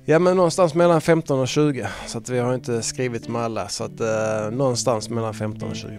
[0.05, 3.67] Ja men någonstans mellan 15 och 20 så att vi har inte skrivit med alla
[3.67, 5.97] så att eh, någonstans mellan 15 och 20.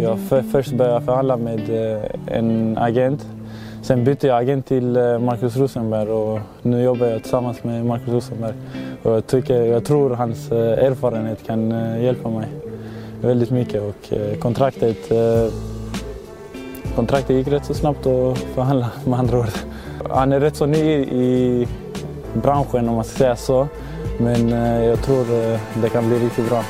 [0.00, 3.26] Jag för, först började förhandla med eh, en agent.
[3.82, 8.08] Sen bytte jag agent till eh, Marcus Rosenberg och nu jobbar jag tillsammans med Marcus
[8.08, 8.54] Rosenberg.
[9.02, 12.46] Och jag, tycker, jag tror hans eh, erfarenhet kan eh, hjälpa mig
[13.20, 15.12] väldigt mycket och kontraktet
[16.96, 19.46] Kontraktet gick rätt så snabbt att förhandla med andra ord.
[20.10, 21.68] Han är rätt så ny i
[22.34, 23.68] branschen om man ska säga så.
[24.18, 24.48] Men
[24.84, 25.24] jag tror
[25.82, 26.64] det kan bli riktigt bra.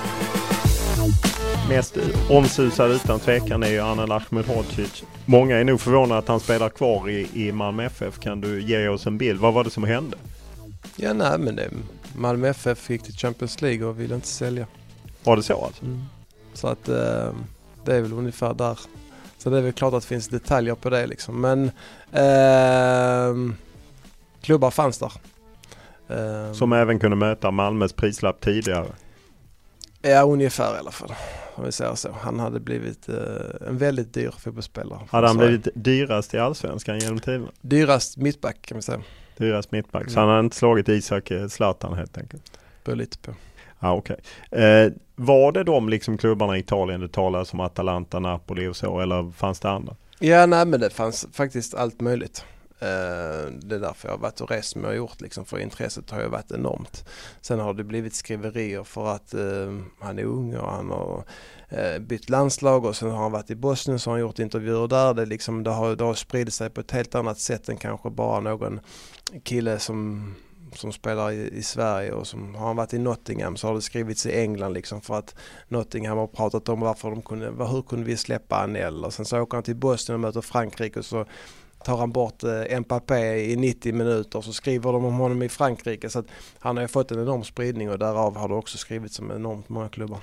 [1.68, 1.96] Mest
[2.30, 5.04] omsusad utan tvekan är ju Anel Ahmedhodzic.
[5.26, 8.18] Många är nog förvånade att han spelar kvar i, i Malmö FF.
[8.18, 9.40] Kan du ge oss en bild?
[9.40, 10.16] Vad var det som hände?
[10.96, 11.70] Ja, nej men det,
[12.16, 14.66] Malmö FF gick till Champions League och ville inte sälja.
[15.24, 15.84] Var det så alltså?
[15.84, 16.02] Mm.
[16.54, 17.32] Så att eh,
[17.84, 18.78] det är väl ungefär där
[19.38, 21.40] så det är väl klart att det finns detaljer på det liksom.
[21.40, 21.64] Men
[22.12, 23.54] eh,
[24.40, 25.12] klubbar fanns där.
[26.08, 28.86] Eh, Som även kunde möta Malmös prislapp tidigare?
[30.02, 31.14] Ja, ungefär i alla fall.
[31.54, 32.12] Om vi säger så.
[32.12, 33.16] Han hade blivit eh,
[33.68, 35.00] en väldigt dyr fotbollsspelare.
[35.10, 37.50] Hade han blivit dyrast i Allsvenskan genom tiderna?
[37.60, 39.02] Dyrast mittback kan vi säga.
[39.36, 40.10] Dyrast mittback.
[40.10, 42.42] Så han har inte slagit Isak eh, Zlatan helt enkelt?
[42.84, 43.34] Beror lite på.
[43.78, 44.16] Ah, okay.
[44.50, 49.00] Eh, var det de liksom klubbarna i Italien det talades om Atalanta, Napoli och så
[49.00, 49.96] eller fanns det andra?
[50.18, 52.44] Ja, nej men det fanns faktiskt allt möjligt.
[52.82, 55.58] Eh, det är därför jag har varit och rest som jag har gjort liksom, för
[55.58, 57.04] intresset har ju varit enormt.
[57.40, 61.24] Sen har det blivit skriverier för att eh, han är ung och han har
[61.68, 64.88] eh, bytt landslag och sen har han varit i Bosnien så har han gjort intervjuer
[64.88, 65.14] där.
[65.14, 68.10] Det, liksom, det, har, det har spridit sig på ett helt annat sätt än kanske
[68.10, 68.80] bara någon
[69.44, 70.34] kille som
[70.74, 73.82] som spelar i, i, Sverige och som har han varit i Nottingham så har det
[73.82, 75.34] skrivits i England liksom för att
[75.68, 79.40] Nottingham har pratat om varför de kunde, hur kunde vi släppa Anel och sen så
[79.40, 81.26] åker han till Bosnien och möter Frankrike och så
[81.84, 86.10] tar han bort eh, Mbappé i 90 minuter så skriver de om honom i Frankrike
[86.10, 86.26] så att
[86.58, 89.88] han har fått en enorm spridning och därav har det också skrivits om enormt många
[89.88, 90.18] klubbar.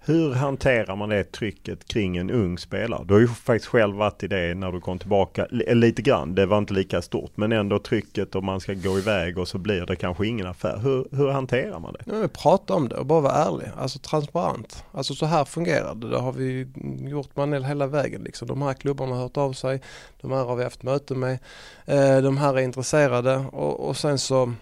[0.00, 3.04] Hur hanterar man det trycket kring en ung spelare?
[3.04, 6.34] Du har ju faktiskt själv varit i det när du kom tillbaka, eh, lite grann,
[6.34, 9.58] det var inte lika stort, men ändå trycket om man ska gå iväg och så
[9.58, 10.78] blir det kanske ingen affär.
[10.78, 12.20] Hur, hur hanterar man det?
[12.20, 14.84] Ja, prata om det och bara vara ärlig, alltså transparent.
[14.92, 16.66] Alltså så här fungerar det, det har vi
[17.10, 18.48] gjort man hela vägen liksom.
[18.48, 19.80] De här klubbarna har hört av sig,
[20.20, 21.38] de här har vi haft möte med,
[21.86, 24.52] eh, de här är intresserade och, och sen så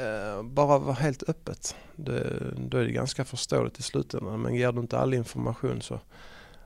[0.00, 1.76] Eh, bara vara helt öppet.
[1.96, 4.42] Det, då är det ganska förståeligt i slutändan.
[4.42, 5.94] Men ger du inte all information så,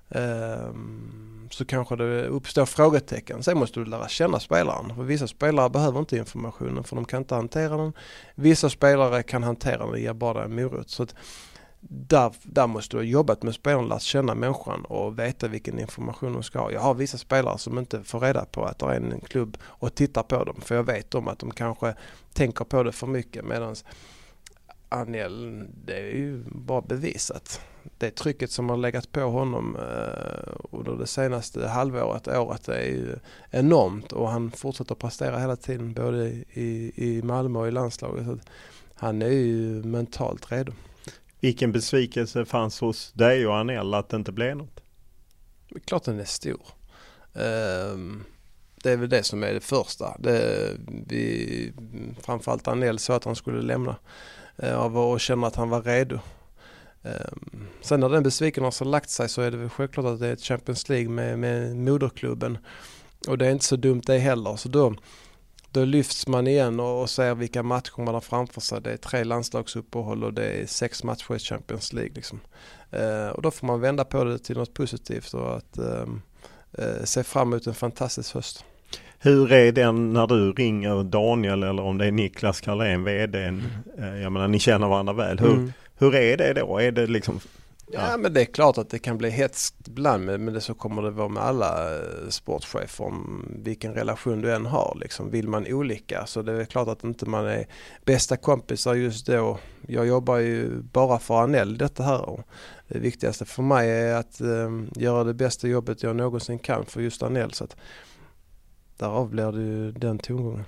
[0.09, 0.75] eh,
[1.51, 3.43] så kanske det uppstår frågetecken.
[3.43, 4.95] Sen måste du lära känna spelaren.
[4.97, 7.93] För vissa spelare behöver inte informationen för de kan inte hantera den.
[8.35, 10.91] Vissa spelare kan hantera den och ger bara en morot.
[10.91, 11.15] Så att,
[11.89, 16.33] där, där måste du ha jobbat med spelarna, lärt känna människan och veta vilken information
[16.33, 16.73] de ska ha.
[16.73, 19.95] Jag har vissa spelare som inte får reda på att det är en klubb och
[19.95, 21.95] tittar på dem för jag vet om att de kanske
[22.33, 23.77] tänker på det för mycket medan
[24.89, 27.61] Anel, det är ju bara bevisat.
[27.99, 33.17] Det trycket som har legat på honom eh, under det senaste halvåret, året, är ju
[33.51, 38.27] enormt och han fortsätter prestera hela tiden både i, i Malmö och i landslaget.
[38.27, 38.39] Så
[38.95, 40.73] han är ju mentalt redo.
[41.45, 44.81] Vilken besvikelse fanns hos dig och Anel att det inte blev något?
[45.69, 46.61] Det är klart den är stor.
[47.35, 48.25] Ehm,
[48.83, 50.17] det är väl det som är det första.
[50.19, 50.71] Det,
[51.07, 51.73] vi,
[52.21, 53.97] framförallt Anel sa att han skulle lämna
[54.57, 56.19] eh, och känna att han var redo.
[57.03, 60.29] Ehm, sen när den besvikelsen har lagt sig så är det väl självklart att det
[60.29, 62.59] är ett Champions League med, med moderklubben.
[63.29, 64.57] Och det är inte så dumt det heller.
[64.57, 64.95] Så då,
[65.75, 68.81] då lyfts man igen och, och ser vilka matcher man har framför sig.
[68.81, 72.13] Det är tre landslagsuppehåll och det är sex matcher i Champions League.
[72.15, 72.41] Liksom.
[72.97, 76.23] Uh, och då får man vända på det till något positivt och att um,
[76.79, 78.65] uh, se fram emot en fantastisk höst.
[79.19, 83.45] Hur är den när du ringer Daniel eller om det är Niklas Carlén, VD?
[83.45, 83.63] Mm.
[83.99, 85.39] Eh, jag menar ni känner varandra väl.
[85.39, 85.73] Hur, mm.
[85.99, 86.79] hur är det då?
[86.79, 87.41] Är det liksom
[87.87, 88.11] Ja.
[88.11, 88.17] ja.
[88.17, 91.11] men det är klart att det kan bli hetskt ibland men det så kommer det
[91.11, 94.99] vara med alla eh, sportchefer om vilken relation du än har.
[95.01, 95.31] Liksom.
[95.31, 97.67] Vill man olika så det är klart att inte man är
[98.05, 99.59] bästa kompisar just då.
[99.87, 102.23] Jag jobbar ju bara för Anel detta här.
[102.29, 102.41] Och
[102.89, 107.01] det viktigaste för mig är att eh, göra det bästa jobbet jag någonsin kan för
[107.01, 107.53] just Anel.
[107.53, 107.77] Så att,
[108.97, 110.65] därav blir det ju den tongången.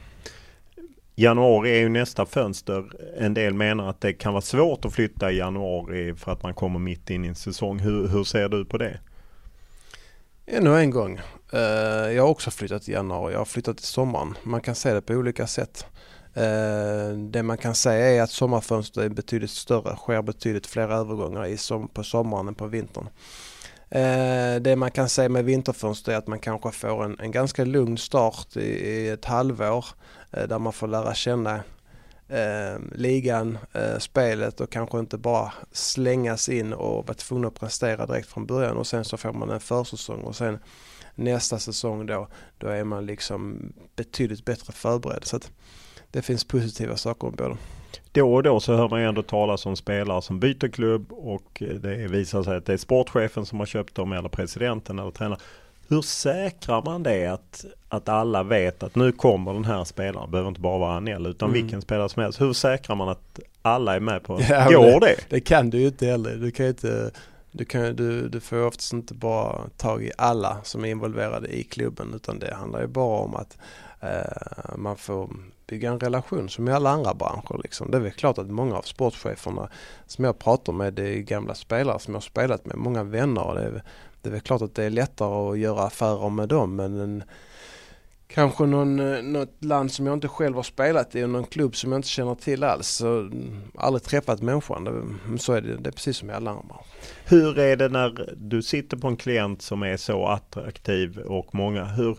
[1.19, 2.85] Januari är ju nästa fönster.
[3.19, 6.55] En del menar att det kan vara svårt att flytta i januari för att man
[6.55, 7.79] kommer mitt in i en säsong.
[7.79, 9.01] Hur, hur ser du på det?
[10.47, 11.21] Ännu en gång.
[11.53, 11.61] Eh,
[12.13, 13.33] jag har också flyttat i januari.
[13.33, 14.35] Jag har flyttat i sommaren.
[14.43, 15.87] Man kan se det på olika sätt.
[16.35, 21.87] Eh, det man kan säga är att sommarfönstret är betydligt större, sker betydligt fler övergångar
[21.95, 23.09] på sommaren än på vintern.
[23.91, 27.65] Eh, det man kan säga med vinterfönster är att man kanske får en, en ganska
[27.65, 29.85] lugn start i, i ett halvår
[30.31, 31.55] Eh, där man får lära känna
[32.29, 38.07] eh, ligan, eh, spelet och kanske inte bara slängas in och vara tvungen att prestera
[38.07, 40.59] direkt från början och sen så får man en försäsong och sen
[41.15, 45.25] nästa säsong då, då är man liksom betydligt bättre förberedd.
[45.25, 45.51] Så att
[46.11, 47.57] det finns positiva saker med båda
[48.13, 51.63] då och då så hör man ju ändå talas om spelare som byter klubb och
[51.81, 55.41] det visar sig att det är sportchefen som har köpt dem eller presidenten eller tränaren.
[55.89, 60.49] Hur säkrar man det att, att alla vet att nu kommer den här spelaren, behöver
[60.49, 61.63] inte bara vara Anel utan mm.
[61.63, 62.41] vilken spelare som helst.
[62.41, 65.17] Hur säkrar man att alla är med på, ja, går det, det?
[65.29, 66.37] Det kan du ju inte heller.
[66.37, 67.11] Du kan inte
[67.57, 71.63] du, kan, du, du får oftast inte bara tag i alla som är involverade i
[71.63, 73.59] klubben utan det handlar ju bara om att
[74.01, 75.31] eh, man får
[75.67, 77.61] bygga en relation som i alla andra branscher.
[77.63, 77.91] Liksom.
[77.91, 79.69] Det är väl klart att många av sportcheferna
[80.07, 83.55] som jag pratar med det är gamla spelare som jag har spelat med, många vänner.
[83.55, 83.83] Det är,
[84.31, 87.25] det är klart att det är lättare att göra affärer med dem men en,
[88.27, 91.77] kanske någon, eh, något land som jag inte själv har spelat i och någon klubb
[91.77, 92.89] som jag inte känner till alls.
[92.89, 94.87] Så, mm, aldrig träffat människan.
[94.87, 96.77] Mm, så är det, det är precis som i alla andra.
[97.25, 101.85] Hur är det när du sitter på en klient som är så attraktiv och många,
[101.85, 102.19] hur,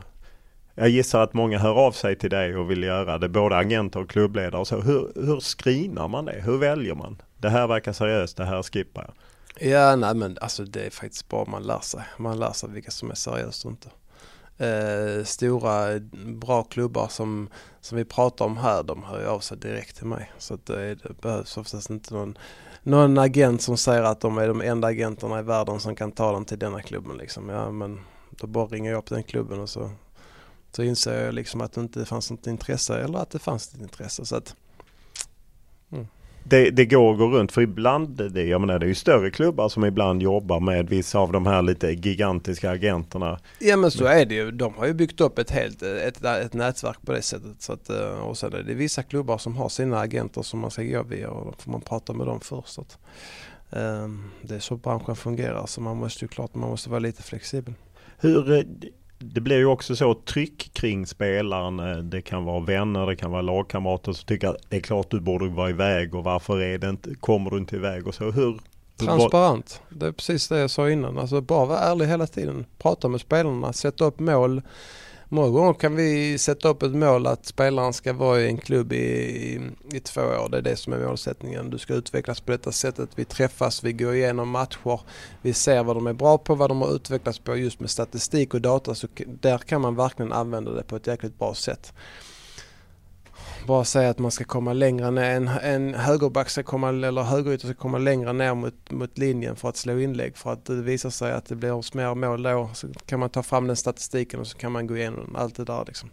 [0.75, 3.99] jag gissar att många hör av sig till dig och vill göra det, både agenter
[3.99, 4.81] och klubbledare och så.
[4.81, 6.41] Hur, hur screenar man det?
[6.45, 7.21] Hur väljer man?
[7.37, 9.13] Det här verkar seriöst, det här skippar jag.
[9.59, 12.03] Ja, nej men alltså det är faktiskt bara man lär sig.
[12.17, 13.89] Man lär sig vilka som är seriöst och inte.
[14.65, 17.49] Eh, stora bra klubbar som,
[17.81, 20.31] som vi pratar om här, de hör ju av sig direkt till mig.
[20.37, 22.37] Så att det, det behövs oftast inte någon,
[22.83, 26.31] någon agent som säger att de är de enda agenterna i världen som kan ta
[26.31, 27.17] dem till denna klubben.
[27.17, 27.49] Liksom.
[27.49, 27.99] Ja, men
[28.29, 29.91] då bara ringer jag upp den klubben och så
[30.77, 33.81] så inser jag liksom att det inte fanns något intresse eller att det fanns ett
[33.81, 34.25] intresse.
[34.25, 34.55] Så att,
[35.91, 36.07] mm
[36.49, 39.31] det, det går att gå runt för ibland, det, jag menar det är ju större
[39.31, 43.39] klubbar som ibland jobbar med vissa av de här lite gigantiska agenterna.
[43.59, 44.51] Ja men så är det ju.
[44.51, 47.61] De har ju byggt upp ett helt ett, ett nätverk på det sättet.
[47.61, 50.71] Så att, eh, och sen är det vissa klubbar som har sina agenter som man
[50.71, 52.79] ska gå via och då får man prata med dem först.
[52.79, 52.97] Att,
[53.69, 57.23] um, det är så branschen fungerar så man måste ju klart man måste vara lite
[57.23, 57.73] flexibel.
[58.17, 58.63] Hur, eh,
[59.19, 61.79] det blir ju också så tryck kring spelaren.
[61.79, 65.11] Eh, det kan vara vänner, det kan vara lagkamrater som tycker att det är klart
[65.11, 68.31] du borde vara iväg och varför är det inte, kommer du inte iväg och så.
[68.31, 68.59] Hur?
[68.97, 69.81] Transparent.
[69.89, 71.17] Det är precis det jag sa innan.
[71.17, 72.65] Alltså bara vara ärlig hela tiden.
[72.77, 74.61] Prata med spelarna, sätta upp mål.
[75.29, 78.93] Många gånger kan vi sätta upp ett mål att spelaren ska vara i en klubb
[78.93, 79.61] i, i,
[79.91, 80.49] i, två år.
[80.49, 81.69] Det är det som är målsättningen.
[81.69, 83.09] Du ska utvecklas på detta sättet.
[83.15, 84.99] Vi träffas, vi går igenom matcher.
[85.41, 88.53] Vi ser vad de är bra på, vad de har utvecklats på just med statistik
[88.53, 88.95] och data.
[88.95, 89.07] Så
[89.41, 91.93] där kan man verkligen använda det på ett jäkligt bra sätt
[93.67, 97.67] bara säga att man ska komma längre ner, en, en högerback ska komma, eller högerytter
[97.67, 101.09] ska komma längre ner mot, mot linjen för att slå inlägg för att det visar
[101.09, 102.69] sig att det blir mer mål då.
[102.73, 105.65] Så kan man ta fram den statistiken och så kan man gå igenom allt det
[105.65, 106.09] där liksom.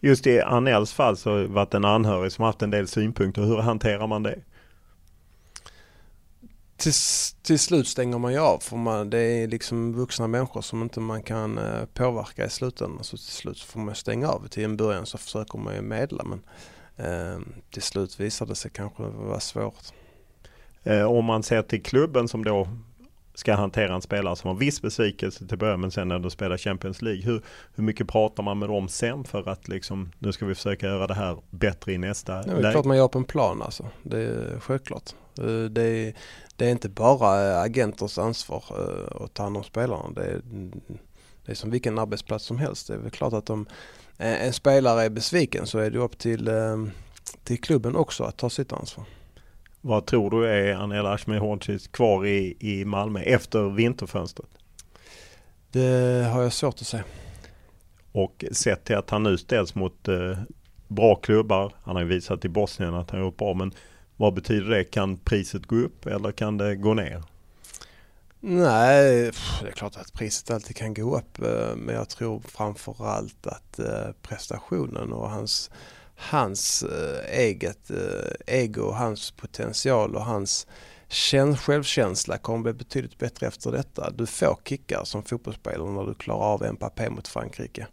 [0.00, 3.42] Just i Anels fall så har det varit en anhörig som haft en del synpunkter.
[3.42, 4.38] Hur hanterar man det?
[6.76, 6.92] till,
[7.42, 11.00] till slut stänger man ju av för man, det är liksom vuxna människor som inte
[11.00, 13.04] man kan eh, påverka i slutändan.
[13.04, 14.48] Så till slut får man stänga av.
[14.48, 16.42] Till en början så försöker man ju medla men
[17.70, 19.92] till slut visar det sig kanske vara svårt.
[20.86, 22.68] Eh, om man ser till klubben som då
[23.34, 27.02] ska hantera en spelare som har viss besvikelse till början men sen du spelar Champions
[27.02, 27.22] League.
[27.22, 27.42] Hur,
[27.74, 31.06] hur mycket pratar man med dem sen för att liksom nu ska vi försöka göra
[31.06, 32.62] det här bättre i nästa läge?
[32.62, 33.86] Det är klart man gör på en plan alltså.
[34.02, 35.14] Det är självklart.
[35.38, 36.14] Eh, det är,
[36.56, 38.64] det är inte bara eh, agenters ansvar
[39.20, 40.10] att ta hand om spelarna.
[40.10, 40.40] Det är,
[41.44, 42.88] det är som vilken arbetsplats som helst.
[42.88, 43.66] Det är väl klart att om
[44.18, 46.50] en spelare är besviken så är det upp till,
[47.44, 49.04] till klubben också att ta sitt ansvar.
[49.80, 54.48] Vad tror du är Anel Ashmehordzic kvar i, i Malmö efter vinterfönstret?
[55.70, 57.04] Det har jag svårt att säga.
[58.12, 60.38] Och sett till att han nu ställs mot eh,
[60.88, 61.72] bra klubbar.
[61.82, 63.54] Han har ju visat i Bosnien att han gjort bra.
[63.54, 63.72] Men
[64.16, 64.84] vad betyder det?
[64.84, 67.22] Kan priset gå upp eller kan det gå ner?
[68.48, 69.30] Nej,
[69.62, 71.42] det är klart att priset alltid kan gå upp.
[71.42, 75.70] Eh, men jag tror framförallt att eh, prestationen och hans
[76.16, 77.90] hans eh, eget
[78.46, 80.66] ego, hans potential och hans
[81.58, 84.10] självkänsla kommer bli betydligt bättre efter detta.
[84.10, 87.86] Du får kickar som fotbollsspelare när du klarar av Mbappé mot Frankrike.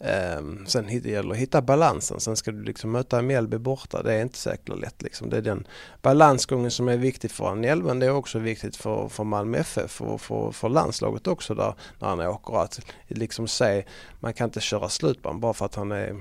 [0.00, 2.20] Um, sen gäller det att hitta balansen.
[2.20, 4.02] Sen ska du liksom möta Mjällby borta.
[4.02, 5.02] Det är inte säkert lätt.
[5.02, 5.30] Liksom.
[5.30, 5.66] Det är den
[6.02, 10.00] balansgången som är viktig för Anel men det är också viktigt för, för Malmö FF
[10.00, 12.62] och för, för landslaget också där när han åker.
[12.62, 13.84] Att liksom se,
[14.20, 16.16] man kan inte köra slutband bara för att han är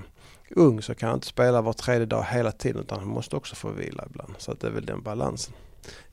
[0.50, 3.56] ung så kan han inte spela var tredje dag hela tiden utan han måste också
[3.56, 4.34] få vila ibland.
[4.38, 5.54] Så att det är väl den balansen.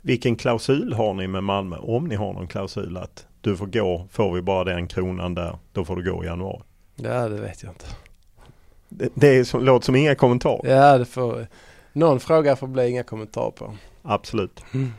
[0.03, 1.77] Vilken klausul har ni med Malmö?
[1.77, 5.59] Om ni har någon klausul att du får gå, får vi bara den kronan där,
[5.73, 6.63] då får du gå i januari.
[6.97, 7.87] Ja det vet jag inte.
[8.89, 10.71] Det, det är som, låter som inga kommentarer.
[10.71, 11.47] Ja det får,
[11.93, 13.77] någon fråga får bli inga kommentarer på.
[14.03, 14.65] Absolut.
[14.75, 14.93] Mm.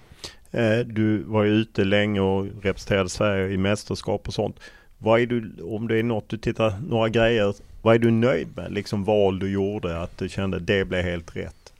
[0.52, 4.60] Eh, du var ju ute länge och representerade Sverige i mästerskap och sånt.
[4.98, 7.54] Vad är du, om det är något du tittar, några grejer
[7.86, 8.72] vad är du nöjd med?
[8.72, 11.74] Liksom val du gjorde, att du kände det blev helt rätt?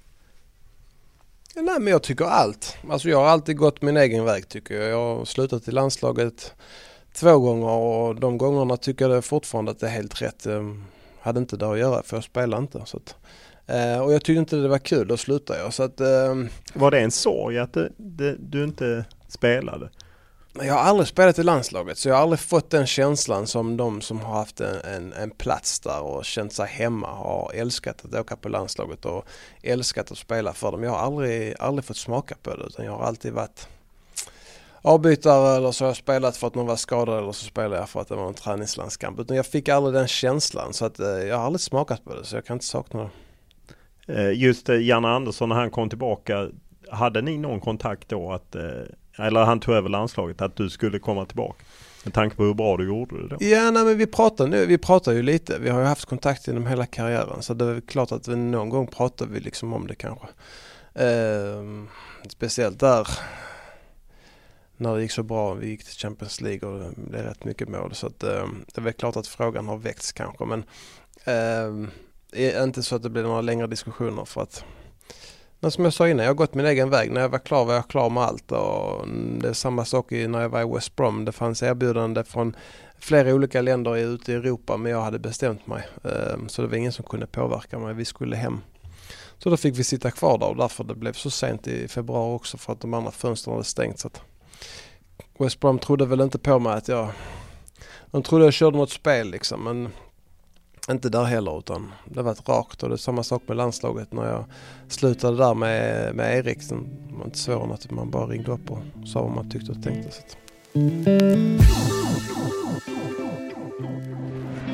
[1.56, 2.78] Nej men jag tycker allt.
[2.90, 4.90] Alltså jag har alltid gått min egen väg tycker jag.
[4.90, 6.54] Jag har slutat i landslaget
[7.16, 10.46] två gånger och de gångerna tycker jag fortfarande att det är helt rätt.
[10.46, 10.84] Jag ehm,
[11.20, 12.82] hade inte det att göra för jag spelar inte.
[12.86, 13.16] Så att,
[13.68, 15.74] eh, och jag tyckte inte det var kul, då slutade jag.
[15.74, 19.90] Så att, ehm, var det en sorg att det, det, du inte spelade?
[20.62, 24.02] Jag har aldrig spelat i landslaget så jag har aldrig fått den känslan som de
[24.02, 28.16] som har haft en, en, en, plats där och känt sig hemma har älskat att
[28.16, 29.26] åka på landslaget och
[29.64, 30.84] älskat att spela för dem.
[30.84, 33.68] Jag har aldrig, aldrig fått smaka på det utan jag har alltid varit
[34.86, 37.90] avbytare eller så har jag spelat för att någon var skadad eller så spelade jag
[37.90, 39.20] för att det var en träningslandskamp.
[39.20, 42.26] Utan jag fick aldrig den känslan så att eh, jag har aldrig smakat på det
[42.26, 43.10] så jag kan inte sakna
[44.08, 44.14] det.
[44.14, 46.50] Eh, just eh, Janne Andersson när han kom tillbaka,
[46.90, 48.56] hade ni någon kontakt då att
[49.18, 51.64] eller han tog över landslaget, att du skulle komma tillbaka?
[52.04, 53.38] Med tanke på hur bra du gjorde det då?
[53.40, 55.60] Ja, nej, men vi pratar nu, vi pratar ju lite.
[55.60, 58.70] Vi har ju haft kontakt genom hela karriären så det är klart att vi någon
[58.70, 60.28] gång pratar vi liksom om det kanske.
[60.94, 61.64] Eh,
[62.30, 63.08] speciellt där
[64.78, 65.54] när det gick så bra.
[65.54, 68.78] Vi gick till Champions League och det blev rätt mycket mål så att eh, det
[68.78, 70.64] är väl klart att frågan har väckts kanske men
[71.24, 74.64] eh, inte så att det blir några längre diskussioner för att
[75.60, 77.12] men som jag sa innan, jag har gått min egen väg.
[77.12, 79.08] När jag var klar var jag klar med allt och
[79.40, 81.26] det är samma sak när jag var i West Brom.
[81.26, 82.56] Det fanns erbjudande från
[83.00, 85.88] flera olika länder ute i Europa men jag hade bestämt mig.
[86.04, 87.94] Eh, så det var ingen som kunde påverka mig.
[87.94, 88.62] Vi skulle hem.
[89.38, 92.36] Så då fick vi sitta kvar där och därför det blev så sent i februari
[92.36, 94.00] också för att de andra fönstren hade stängt.
[94.00, 94.22] Så att
[95.40, 97.10] West Brom trodde väl inte på mig att jag...
[98.12, 99.90] De trodde jag körde något spel liksom men
[100.90, 104.14] inte där heller utan det var ett rakt och det är samma sak med landslaget
[104.14, 104.44] när jag
[104.88, 106.70] slutade där med, med Erik.
[106.70, 106.76] Det
[107.18, 109.84] var inte svårare än att man bara ringde upp och sa vad man tyckte och
[109.84, 110.12] tänkte.
[110.12, 110.22] Så.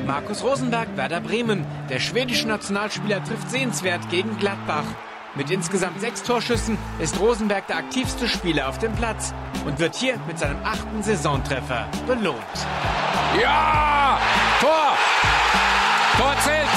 [0.07, 1.63] Markus Rosenberg, Werder Bremen.
[1.89, 5.10] Der schwedische Nationalspieler trifft sehenswert gegen Gladbach.
[5.33, 9.33] Mit insgesamt sechs Torschüssen ist Rosenberg der aktivste Spieler auf dem Platz
[9.65, 12.35] und wird hier mit seinem achten Saisontreffer belohnt.
[13.41, 14.19] Ja!
[14.59, 14.97] Tor!
[16.17, 16.67] Tor zählt.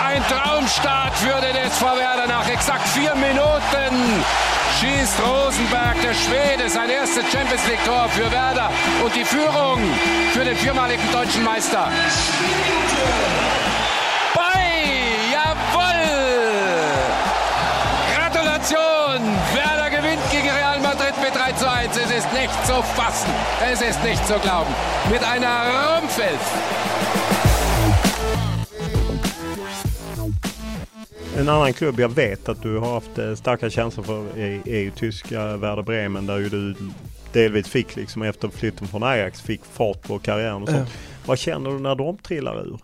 [0.00, 4.24] Ein Traumstart für den SV Werder nach exakt vier Minuten.
[4.78, 8.70] Schießt Rosenberg, der Schwede, sein erstes Champions League-Tor für Werder
[9.04, 9.80] und die Führung
[10.32, 11.90] für den viermaligen deutschen Meister.
[22.18, 23.30] Ist nicht zu fassen.
[23.72, 24.74] Es ist nicht zu glauben.
[25.10, 26.42] Mit einer Rumpfelf.
[31.36, 34.80] En annan klubb jag vet att du har haft eh, starka känslor för är, är
[34.80, 36.74] ju tyska Werder Bremen där ju du
[37.32, 40.88] delvis fick liksom efter flytten från Ajax fick fart på karriären och sånt.
[40.88, 40.96] Ja.
[41.26, 42.78] Vad känner du när de trillar ur?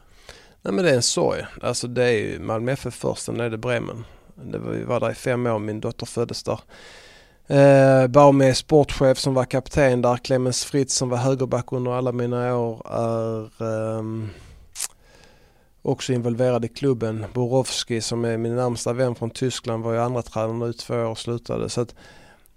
[0.63, 1.45] Nej men det är en sorg.
[1.63, 4.05] Alltså det är ju Malmö FF först, sen är det Bremen.
[4.35, 6.59] Det var, vi var där i fem år, min dotter föddes där.
[7.51, 12.57] Eh, Baume sportchef som var kapten där, Clemens Fritz som var högerback under alla mina
[12.57, 14.03] år är eh,
[15.83, 17.25] också involverad i klubben.
[17.35, 21.05] Borowski som är min närmsta vän från Tyskland var ju andra tränare nu två år
[21.05, 21.69] och slutade.
[21.69, 21.95] Så att,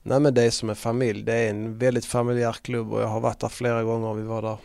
[0.04, 1.24] nej men det är som en familj.
[1.24, 4.14] Det är en väldigt familjär klubb och jag har varit där flera gånger.
[4.14, 4.58] Vi var där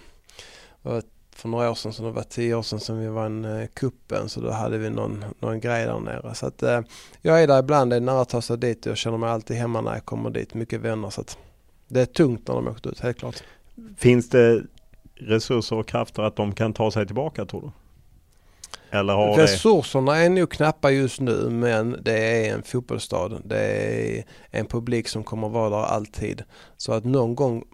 [1.37, 4.29] för några år sedan, så det var tio år sedan som vi vann eh, kuppen
[4.29, 6.35] så då hade vi någon, någon grej där nere.
[6.35, 6.81] Så att, eh,
[7.23, 9.31] jag är där ibland, det är nära att ta sig dit och jag känner mig
[9.31, 10.55] alltid hemma när jag kommer dit.
[10.55, 11.39] Mycket vänner så att
[11.89, 13.43] det är tungt när de åkt ut, helt klart.
[13.97, 14.63] Finns det
[15.15, 17.71] resurser och krafter att de kan ta sig tillbaka tror du?
[18.91, 20.19] Eller har Resurserna det...
[20.19, 23.41] är nog knappa just nu men det är en fotbollsstad.
[23.45, 26.43] Det är en publik som kommer vara där alltid.
[26.77, 27.65] Så att någon gång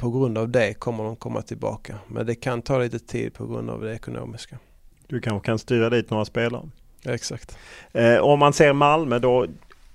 [0.00, 1.98] på grund av det kommer de komma tillbaka.
[2.06, 4.58] Men det kan ta lite tid på grund av det ekonomiska.
[5.06, 6.70] Du kanske kan styra dit några spelare?
[7.04, 7.58] exakt.
[7.92, 9.46] Eh, om man ser Malmö då,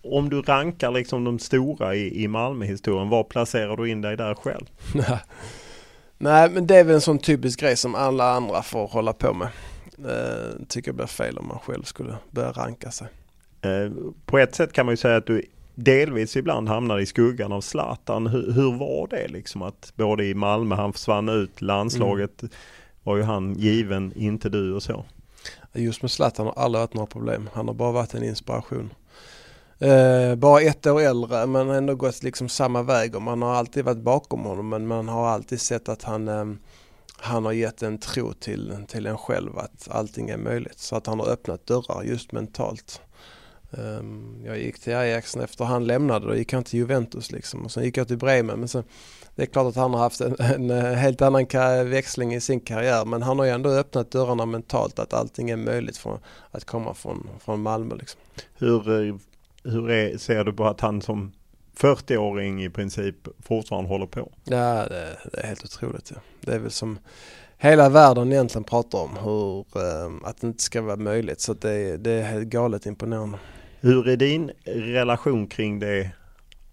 [0.03, 4.35] om du rankar liksom de stora i, i Malmö-historien, var placerar du in dig där
[4.35, 4.65] själv?
[6.17, 9.33] Nej men det är väl en sån typisk grej som alla andra får hålla på
[9.33, 9.47] med.
[9.97, 13.07] Eh, tycker jag blir fel om man själv skulle börja ranka sig.
[13.61, 13.91] Eh,
[14.25, 15.45] på ett sätt kan man ju säga att du
[15.75, 18.27] delvis ibland hamnar i skuggan av Zlatan.
[18.27, 22.53] Hur, hur, var det liksom att både i Malmö, han försvann ut, landslaget mm.
[23.03, 25.05] var ju han given, inte du och så.
[25.73, 27.49] Just med Zlatan har aldrig varit några problem.
[27.53, 28.93] Han har bara varit en inspiration.
[29.79, 33.85] Eh, bara ett år äldre men ändå gått liksom samma väg och man har alltid
[33.85, 36.45] varit bakom honom men man har alltid sett att han, eh,
[37.17, 40.79] han har gett en tro till, till en själv att allting är möjligt.
[40.79, 43.01] Så att han har öppnat dörrar just mentalt.
[43.77, 47.71] Um, jag gick till Ajax efter han lämnade, då gick han till Juventus liksom och
[47.71, 48.59] sen gick jag till Bremen.
[48.59, 48.83] Men sen,
[49.35, 51.45] det är klart att han har haft en, en eh, helt annan
[51.89, 55.57] växling i sin karriär men han har ju ändå öppnat dörrarna mentalt att allting är
[55.57, 56.19] möjligt för
[56.51, 57.95] att komma från, från Malmö.
[57.95, 58.21] Liksom.
[58.55, 59.15] Hur, eh,
[59.63, 61.31] hur är, ser du på att han som
[61.77, 64.31] 40-åring i princip fortfarande håller på?
[64.43, 66.11] Ja det, det är helt otroligt.
[66.15, 66.21] Ja.
[66.41, 66.99] Det är väl som
[67.57, 71.97] hela världen egentligen pratar om hur, eh, att det inte ska vara möjligt så det,
[71.97, 73.37] det är helt galet imponerande.
[73.85, 76.09] Hur är din relation kring det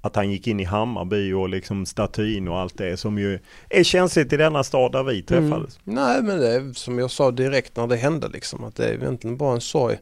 [0.01, 3.39] att han gick in i Hammarby och liksom statyn och allt det som ju
[3.69, 5.27] är känsligt i denna stad där vi mm.
[5.27, 5.79] träffades?
[5.87, 6.05] Mm.
[6.05, 8.95] Nej men det är som jag sa direkt när det hände liksom att det är
[8.95, 9.99] egentligen bara en sorg.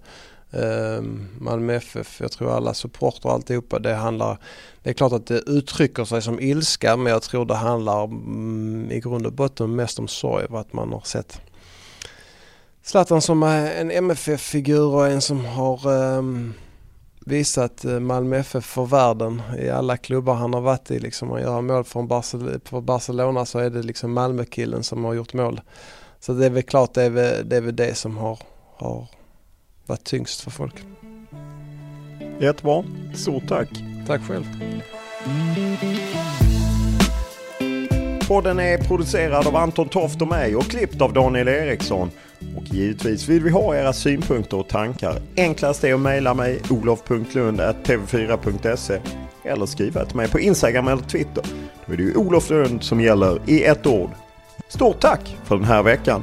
[0.55, 1.03] Uh,
[1.39, 4.39] Malmö FF, jag tror alla supportrar och alltihopa det handlar
[4.83, 8.91] Det är klart att det uttrycker sig som ilska men jag tror det handlar um,
[8.91, 11.41] i grund och botten mest om sorg vad man har sett
[12.83, 16.55] Zlatan som en MFF-figur och en som har um,
[17.31, 20.99] visat eh, Malmö FF för världen i alla klubbar han har varit i.
[20.99, 22.09] Liksom, han gör mål från
[22.87, 25.61] Barcelona, så är det liksom Malmö-killen som har gjort mål.
[26.21, 28.39] Så det är väl klart det är väl det, är väl det som har,
[28.77, 29.07] har
[29.87, 30.75] varit tyngst för folk.
[32.41, 32.85] Jättebra.
[33.15, 33.69] Stort tack.
[34.07, 34.45] Tack själv.
[38.29, 42.11] Podden är producerad av Anton Toft och mig och klippt av Daniel Eriksson.
[42.57, 45.17] Och givetvis vill vi ha era synpunkter och tankar.
[45.37, 49.01] Enklast är att mejla mig olof.lund.tv4.se
[49.45, 51.45] eller skriva till mig på Instagram eller Twitter.
[51.87, 54.11] Då är det ju Olof Lund som gäller i ett ord.
[54.69, 56.23] Stort tack för den här veckan!